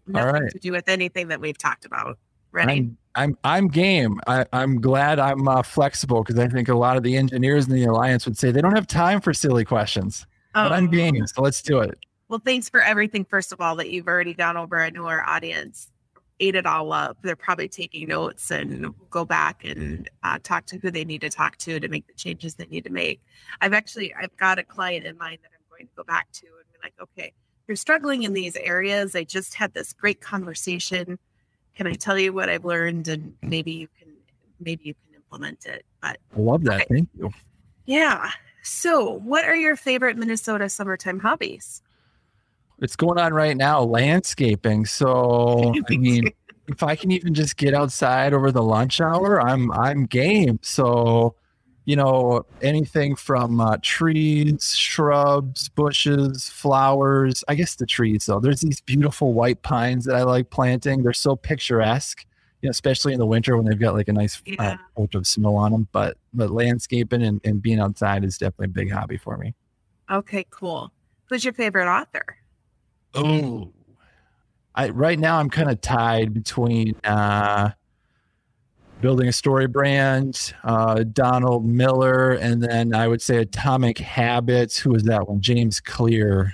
Nothing 0.08 0.44
right. 0.44 0.52
to 0.52 0.60
do 0.60 0.74
with 0.74 0.90
anything 0.90 1.30
that 1.30 1.40
we've 1.40 1.58
talked 1.58 1.86
about. 1.86 2.20
Ready? 2.52 2.74
I'm 2.74 2.98
I'm 3.15 3.38
I'm 3.43 3.67
game. 3.67 4.19
I, 4.28 4.45
I'm 4.54 4.82
glad 4.82 5.19
I'm 5.19 5.47
uh, 5.47 5.63
flexible 5.63 6.23
because 6.23 6.39
I 6.39 6.47
think 6.47 6.67
a 6.67 6.75
lot 6.75 6.97
of 6.97 7.04
the 7.04 7.15
engineers 7.17 7.67
in 7.67 7.73
the 7.73 7.86
alliance 7.86 8.25
would 8.25 8.38
say 8.38 8.51
they 8.51 8.62
don't 8.62 8.75
have 8.75 8.88
time 8.88 9.21
for 9.21 9.34
silly 9.34 9.65
questions. 9.65 10.25
But 10.54 10.71
I'm 10.71 10.86
Oh. 10.86 10.88
game, 10.88 11.28
so 11.28 11.41
let's 11.41 11.62
do 11.62 11.80
it. 11.80 11.97
Well, 12.30 12.41
thanks 12.43 12.69
for 12.69 12.82
everything, 12.82 13.25
first 13.25 13.51
of 13.51 13.60
all, 13.62 13.75
that 13.75 13.91
you've 13.91 14.08
already 14.08 14.34
gone 14.34 14.58
over. 14.58 14.80
I 14.80 14.89
know 14.89 15.06
our 15.06 15.21
audience 15.28 15.91
ate 16.39 16.56
it 16.56 16.65
all 16.65 16.91
up. 16.91 17.17
They're 17.21 17.36
probably 17.36 17.67
taking 17.69 18.08
notes 18.08 18.51
and 18.51 18.93
go 19.10 19.25
back 19.25 19.63
and 19.63 20.10
uh, 20.23 20.39
talk 20.43 20.65
to 20.67 20.78
who 20.78 20.91
they 20.91 21.06
need 21.06 21.21
to 21.21 21.30
talk 21.30 21.58
to 21.58 21.80
to 21.80 21.88
make 21.88 22.08
the 22.08 22.13
changes 22.13 22.56
they 22.56 22.65
need 22.65 22.84
to 22.86 22.89
make. 22.89 23.21
I've 23.62 23.73
actually 23.73 24.13
I've 24.13 24.36
got 24.38 24.60
a 24.60 24.63
client 24.63 25.06
in 25.06 25.17
mind 25.17 25.39
that 25.43 25.51
I'm 25.54 25.65
going 25.69 25.88
to 25.88 25.93
go 25.95 26.04
back 26.04 26.32
to 26.34 26.45
and 26.45 26.71
be 26.73 26.80
like, 26.84 26.93
okay, 27.01 27.34
you're 27.67 27.78
struggling 27.78 28.23
in 28.23 28.34
these 28.34 28.56
areas. 28.58 29.15
I 29.15 29.23
just 29.23 29.54
had 29.54 29.73
this 29.73 29.93
great 29.93 30.21
conversation. 30.21 31.19
Can 31.76 31.88
I 31.88 31.94
tell 31.94 32.18
you 32.18 32.34
what 32.34 32.50
I've 32.50 32.66
learned 32.66 33.08
and 33.08 33.34
maybe 33.42 33.72
you 33.72 33.88
can 34.00 34.10
maybe 34.60 34.86
you 34.86 34.94
can 34.94 35.16
implement 35.16 35.66
it. 35.66 35.86
But 36.02 36.18
I 36.36 36.40
love 36.40 36.64
that. 36.64 36.82
Okay. 36.82 36.86
Thank 36.90 37.10
you. 37.18 37.32
yeah. 37.86 38.32
So, 38.64 39.20
what 39.20 39.46
are 39.46 39.56
your 39.56 39.76
favorite 39.76 40.18
Minnesota 40.18 40.70
summertime 40.70 41.20
hobbies? 41.20 41.84
It's 42.82 42.96
going 42.96 43.20
on 43.20 43.34
right 43.34 43.56
now, 43.56 43.82
landscaping. 43.84 44.86
So 44.86 45.74
I 45.90 45.98
mean, 45.98 46.30
if 46.68 46.84
I 46.84 46.96
can 46.96 47.12
even 47.12 47.34
just 47.34 47.58
get 47.58 47.74
outside 47.74 48.34
over 48.34 48.52
the 48.52 48.64
lunch 48.64 49.00
hour, 49.00 49.42
I'm 49.42 49.72
I'm 49.72 50.06
game. 50.06 50.60
So, 50.62 51.36
you 51.86 51.95
know, 51.95 52.45
anything 52.62 53.15
from 53.15 53.62
uh, 53.62 53.78
trees, 53.82 54.76
shrubs, 54.76 55.69
bushes, 55.69 56.50
flowers. 56.50 57.43
I 57.48 57.56
guess 57.56 57.76
the 57.76 57.86
trees 57.86 58.26
though. 58.26 58.39
There's 58.39 58.62
these 58.62 58.82
beautiful 58.82 59.34
white 59.34 59.62
pines 59.62 60.06
that 60.06 60.15
I 60.15 60.24
like 60.24 60.50
planting. 60.50 61.04
They're 61.04 61.13
so 61.13 61.36
picturesque. 61.36 62.26
You 62.62 62.67
know, 62.67 62.71
especially 62.71 63.13
in 63.13 63.19
the 63.19 63.26
winter 63.28 63.56
when 63.56 63.65
they've 63.67 63.80
got 63.80 63.93
like 63.93 64.08
a 64.08 64.13
nice 64.13 64.38
uh, 64.38 64.41
Yeah. 64.60 64.78
coat 64.98 65.13
of 65.13 65.28
snow 65.28 65.56
on 65.56 65.71
them. 65.71 65.88
But 65.91 66.17
but 66.34 66.50
landscaping 66.50 67.21
and, 67.21 67.39
and 67.43 67.62
being 67.62 67.80
outside 67.80 68.24
is 68.24 68.38
definitely 68.38 68.65
a 68.65 68.69
big 68.69 68.91
hobby 68.91 69.17
for 69.17 69.38
me. 69.38 69.54
Okay, 70.10 70.45
cool. 70.50 70.91
Who's 71.30 71.43
your 71.43 71.54
favorite 71.54 71.88
author? 71.88 72.38
Oh, 73.13 73.71
I 74.74 74.89
right 74.89 75.19
now 75.19 75.38
I'm 75.39 75.50
kind 75.50 75.69
of 75.69 75.80
tied 75.82 76.34
between 76.34 76.95
uh, 77.04 77.69
building 79.02 79.28
a 79.28 79.34
story 79.34 79.68
brand, 79.68 80.54
uh, 80.64 81.04
Donald 81.04 81.66
Miller, 81.66 82.32
and 82.32 82.62
then 82.62 82.94
I 82.94 83.08
would 83.08 83.22
say 83.22 83.38
Atomic 83.38 83.98
Habits. 83.98 84.78
Who 84.80 84.92
was 84.92 85.04
that 85.04 85.28
one? 85.28 85.42
James 85.42 85.80
Clear. 85.80 86.54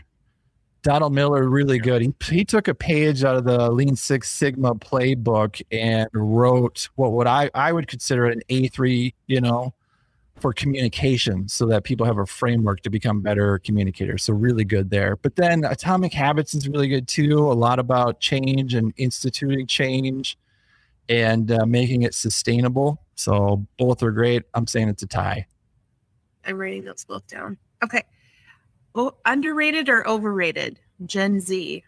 Donald 0.83 1.13
Miller, 1.13 1.47
really 1.47 1.77
good. 1.77 2.01
He, 2.01 2.13
he 2.25 2.43
took 2.43 2.67
a 2.67 2.73
page 2.73 3.23
out 3.23 3.35
of 3.35 3.43
the 3.43 3.69
Lean 3.71 3.95
Six 3.95 4.31
Sigma 4.31 4.73
playbook 4.73 5.61
and 5.71 6.09
wrote 6.13 6.89
what 6.95 7.11
would 7.13 7.27
I 7.27 7.51
I 7.53 7.71
would 7.71 7.87
consider 7.87 8.25
an 8.25 8.41
A3, 8.49 9.13
you 9.27 9.41
know, 9.41 9.75
for 10.39 10.53
communication 10.53 11.47
so 11.47 11.67
that 11.67 11.83
people 11.83 12.05
have 12.05 12.17
a 12.17 12.25
framework 12.25 12.81
to 12.81 12.89
become 12.89 13.21
better 13.21 13.59
communicators. 13.59 14.23
So 14.23 14.33
really 14.33 14.63
good 14.63 14.89
there. 14.89 15.15
But 15.15 15.35
then 15.35 15.63
Atomic 15.63 16.13
Habits 16.13 16.55
is 16.55 16.67
really 16.67 16.87
good 16.87 17.07
too. 17.07 17.37
A 17.37 17.53
lot 17.53 17.77
about 17.77 18.19
change 18.19 18.73
and 18.73 18.91
instituting 18.97 19.67
change 19.67 20.35
and 21.09 21.51
uh, 21.51 21.65
making 21.65 22.03
it 22.03 22.13
sustainable. 22.13 23.01
So 23.15 23.65
both 23.77 24.01
are 24.03 24.11
great. 24.11 24.43
I'm 24.53 24.67
saying 24.67 24.89
it's 24.89 25.03
a 25.03 25.07
tie. 25.07 25.45
I'm 26.45 26.57
writing 26.57 26.83
those 26.83 27.05
both 27.05 27.27
down. 27.27 27.57
Okay. 27.83 28.03
Oh, 28.95 29.13
underrated 29.25 29.89
or 29.89 30.07
overrated? 30.07 30.79
Gen 31.05 31.39
Z. 31.39 31.83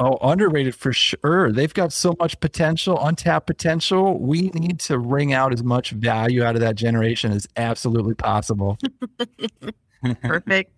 Oh, 0.00 0.18
underrated 0.22 0.74
for 0.74 0.92
sure. 0.92 1.52
They've 1.52 1.72
got 1.72 1.92
so 1.92 2.16
much 2.18 2.40
potential, 2.40 2.98
untapped 3.04 3.46
potential. 3.46 4.18
We 4.18 4.50
need 4.50 4.80
to 4.80 4.98
wring 4.98 5.32
out 5.32 5.52
as 5.52 5.62
much 5.62 5.90
value 5.90 6.42
out 6.42 6.56
of 6.56 6.60
that 6.60 6.74
generation 6.74 7.30
as 7.30 7.46
absolutely 7.56 8.14
possible. 8.14 8.78
Perfect. 10.22 10.72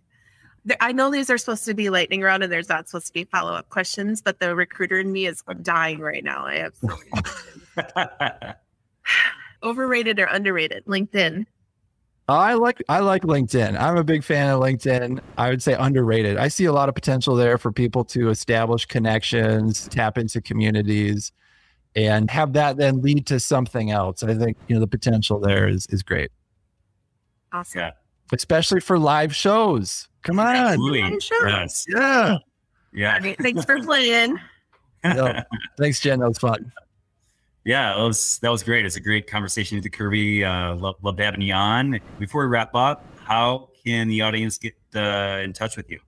I 0.81 0.93
know 0.93 1.11
these 1.11 1.31
are 1.31 1.39
supposed 1.39 1.65
to 1.67 1.75
be 1.75 1.91
lightning 1.91 2.23
round 2.23 2.43
and 2.43 2.53
there's 2.53 2.69
not 2.69 2.89
supposed 2.89 3.09
to 3.09 3.13
be 3.13 3.25
follow 3.25 3.53
up 3.53 3.69
questions, 3.69 4.23
but 4.23 4.41
the 4.41 4.55
recruiter 4.55 4.99
in 4.99 5.13
me 5.13 5.27
is 5.27 5.43
dying 5.63 6.01
right 6.01 6.25
now. 6.25 6.47
I 6.47 6.57
have 6.57 6.75
so 6.75 6.89
many 6.89 7.11
questions. 7.11 7.64
overrated 9.63 10.19
or 10.21 10.27
underrated? 10.27 10.85
LinkedIn. 10.87 11.47
I 12.27 12.55
like 12.55 12.83
I 12.89 13.01
like 13.01 13.23
LinkedIn. 13.23 13.79
I'm 13.79 13.99
a 13.99 14.05
big 14.05 14.25
fan 14.25 14.49
of 14.55 14.61
LinkedIn. 14.61 15.21
I 15.37 15.51
would 15.51 15.63
say 15.63 15.75
underrated. 15.75 16.39
I 16.39 16.49
see 16.49 16.65
a 16.65 16.73
lot 16.73 16.89
of 16.89 16.95
potential 16.95 17.37
there 17.37 17.59
for 17.59 17.71
people 17.71 18.03
to 18.07 18.31
establish 18.31 18.87
connections, 18.87 19.89
tap 19.89 20.17
into 20.17 20.41
communities, 20.41 21.33
and 21.95 22.31
have 22.31 22.55
that 22.55 22.79
then 22.79 23.03
lead 23.03 23.27
to 23.27 23.39
something 23.39 23.91
else. 23.91 24.23
I 24.23 24.35
think 24.35 24.57
you 24.69 24.75
know 24.75 24.81
the 24.81 24.87
potential 24.87 25.39
there 25.39 25.69
is 25.69 25.87
is 25.91 26.03
great, 26.03 26.31
Awesome. 27.53 27.81
Yeah. 27.81 27.91
especially 28.33 28.81
for 28.81 28.99
live 28.99 29.35
shows. 29.37 30.09
Come 30.23 30.39
on, 30.41 30.57
Absolutely. 30.57 31.03
I'm. 31.03 31.19
Yes. 31.47 31.85
yeah. 31.87 32.39
Yeah. 32.95 33.15
All 33.17 33.21
right, 33.21 33.37
thanks 33.39 33.65
for 33.67 33.81
playing. 33.83 34.39
Yeah. 35.05 35.43
Thanks, 35.77 36.01
Jen. 36.01 36.21
That 36.21 36.29
was 36.29 36.39
fun. 36.39 36.73
Yeah, 37.65 37.95
that 37.97 38.03
was 38.03 38.39
that 38.41 38.51
was 38.51 38.63
great. 38.63 38.85
It's 38.85 38.97
a 38.97 39.01
great 39.01 39.27
conversation 39.27 39.77
with 39.77 39.85
the 39.85 39.91
Kirby. 39.91 40.45
Uh, 40.45 40.75
love 40.75 40.97
love 41.03 41.19
having 41.19 41.41
you 41.41 41.55
on. 41.55 41.99
Before 42.19 42.43
we 42.43 42.49
wrap 42.49 42.75
up, 42.75 43.07
how 43.25 43.71
can 43.85 44.09
the 44.09 44.21
audience 44.21 44.59
get 44.59 44.75
uh, 44.95 45.41
in 45.43 45.55
touch 45.55 45.77
with 45.77 45.91
you? 45.91 46.01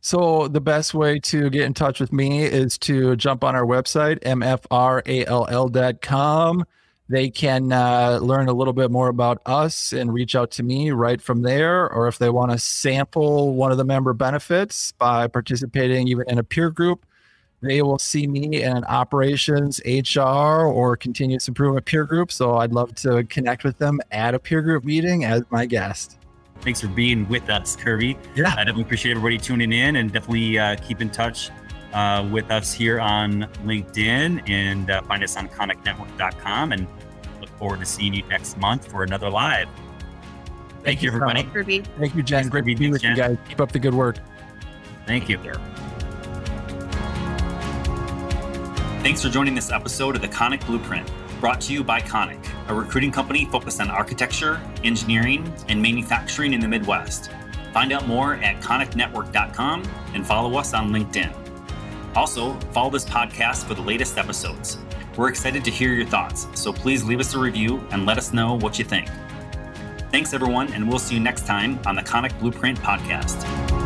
So 0.00 0.48
the 0.48 0.60
best 0.60 0.92
way 0.94 1.18
to 1.20 1.48
get 1.50 1.62
in 1.62 1.72
touch 1.74 1.98
with 1.98 2.12
me 2.12 2.44
is 2.44 2.76
to 2.78 3.16
jump 3.16 3.42
on 3.42 3.56
our 3.56 3.64
website, 3.64 4.20
mfrall.com. 4.20 5.04
They 7.08 7.30
can 7.30 7.72
uh, 7.72 8.18
learn 8.22 8.48
a 8.48 8.52
little 8.52 8.72
bit 8.72 8.90
more 8.90 9.08
about 9.08 9.40
us 9.46 9.92
and 9.92 10.12
reach 10.12 10.36
out 10.36 10.50
to 10.52 10.62
me 10.62 10.90
right 10.90 11.20
from 11.20 11.42
there. 11.42 11.90
Or 11.90 12.06
if 12.06 12.18
they 12.18 12.30
want 12.30 12.52
to 12.52 12.58
sample 12.58 13.54
one 13.54 13.72
of 13.72 13.78
the 13.78 13.84
member 13.84 14.12
benefits 14.12 14.92
by 14.92 15.26
participating 15.26 16.08
even 16.08 16.28
in 16.28 16.38
a 16.38 16.44
peer 16.44 16.70
group, 16.70 17.06
they 17.64 17.82
will 17.82 17.98
see 17.98 18.26
me 18.26 18.62
in 18.62 18.84
operations, 18.84 19.80
HR, 19.84 20.20
or 20.66 20.96
continuous 20.96 21.48
improvement 21.48 21.86
peer 21.86 22.04
group. 22.04 22.30
So 22.30 22.56
I'd 22.56 22.72
love 22.72 22.94
to 22.96 23.24
connect 23.24 23.64
with 23.64 23.78
them 23.78 24.00
at 24.10 24.34
a 24.34 24.38
peer 24.38 24.62
group 24.62 24.84
meeting 24.84 25.24
as 25.24 25.42
my 25.50 25.66
guest. 25.66 26.18
Thanks 26.60 26.80
for 26.80 26.88
being 26.88 27.28
with 27.28 27.50
us, 27.50 27.76
Kirby. 27.76 28.16
Yeah. 28.34 28.52
I 28.52 28.56
definitely 28.58 28.82
appreciate 28.82 29.12
everybody 29.12 29.38
tuning 29.38 29.72
in 29.72 29.96
and 29.96 30.12
definitely 30.12 30.58
uh, 30.58 30.76
keep 30.76 31.00
in 31.00 31.10
touch 31.10 31.50
uh, 31.92 32.26
with 32.30 32.50
us 32.50 32.72
here 32.72 33.00
on 33.00 33.42
LinkedIn 33.64 34.48
and 34.48 34.90
uh, 34.90 35.02
find 35.02 35.22
us 35.22 35.36
on 35.36 35.48
koniknetwork.com 35.48 36.72
and 36.72 36.86
look 37.40 37.50
forward 37.58 37.80
to 37.80 37.86
seeing 37.86 38.14
you 38.14 38.22
next 38.28 38.56
month 38.58 38.90
for 38.90 39.02
another 39.02 39.30
live. 39.30 39.68
Thank, 39.68 40.84
Thank 40.84 41.02
you, 41.02 41.10
you, 41.10 41.16
everybody. 41.16 41.42
Kirby. 41.44 41.80
Thank 41.98 42.14
you, 42.14 42.22
Jen. 42.22 42.38
Thanks, 42.44 42.50
Great 42.50 42.60
to 42.62 42.72
Kirby. 42.72 42.74
be 42.74 42.90
with 42.90 43.02
Thanks, 43.02 43.18
you 43.18 43.24
guys. 43.24 43.36
Keep 43.48 43.60
up 43.60 43.72
the 43.72 43.78
good 43.78 43.94
work. 43.94 44.16
Thank 45.06 45.28
you. 45.28 45.38
Thanks 49.04 49.20
for 49.20 49.28
joining 49.28 49.54
this 49.54 49.70
episode 49.70 50.16
of 50.16 50.22
the 50.22 50.28
Konik 50.28 50.64
Blueprint, 50.64 51.06
brought 51.38 51.60
to 51.60 51.74
you 51.74 51.84
by 51.84 52.00
Konik, 52.00 52.42
a 52.68 52.74
recruiting 52.74 53.12
company 53.12 53.44
focused 53.44 53.78
on 53.82 53.90
architecture, 53.90 54.58
engineering, 54.82 55.52
and 55.68 55.82
manufacturing 55.82 56.54
in 56.54 56.60
the 56.60 56.66
Midwest. 56.66 57.30
Find 57.74 57.92
out 57.92 58.08
more 58.08 58.36
at 58.36 58.62
koniknetwork.com 58.62 59.82
and 60.14 60.26
follow 60.26 60.58
us 60.58 60.72
on 60.72 60.90
LinkedIn. 60.90 61.30
Also, 62.16 62.54
follow 62.72 62.88
this 62.88 63.04
podcast 63.04 63.66
for 63.68 63.74
the 63.74 63.82
latest 63.82 64.16
episodes. 64.16 64.78
We're 65.18 65.28
excited 65.28 65.66
to 65.66 65.70
hear 65.70 65.92
your 65.92 66.06
thoughts, 66.06 66.46
so 66.54 66.72
please 66.72 67.04
leave 67.04 67.20
us 67.20 67.34
a 67.34 67.38
review 67.38 67.86
and 67.90 68.06
let 68.06 68.16
us 68.16 68.32
know 68.32 68.54
what 68.54 68.78
you 68.78 68.86
think. 68.86 69.10
Thanks, 70.12 70.32
everyone, 70.32 70.72
and 70.72 70.88
we'll 70.88 70.98
see 70.98 71.16
you 71.16 71.20
next 71.20 71.44
time 71.44 71.78
on 71.84 71.94
the 71.94 72.02
Konik 72.02 72.40
Blueprint 72.40 72.78
podcast. 72.78 73.83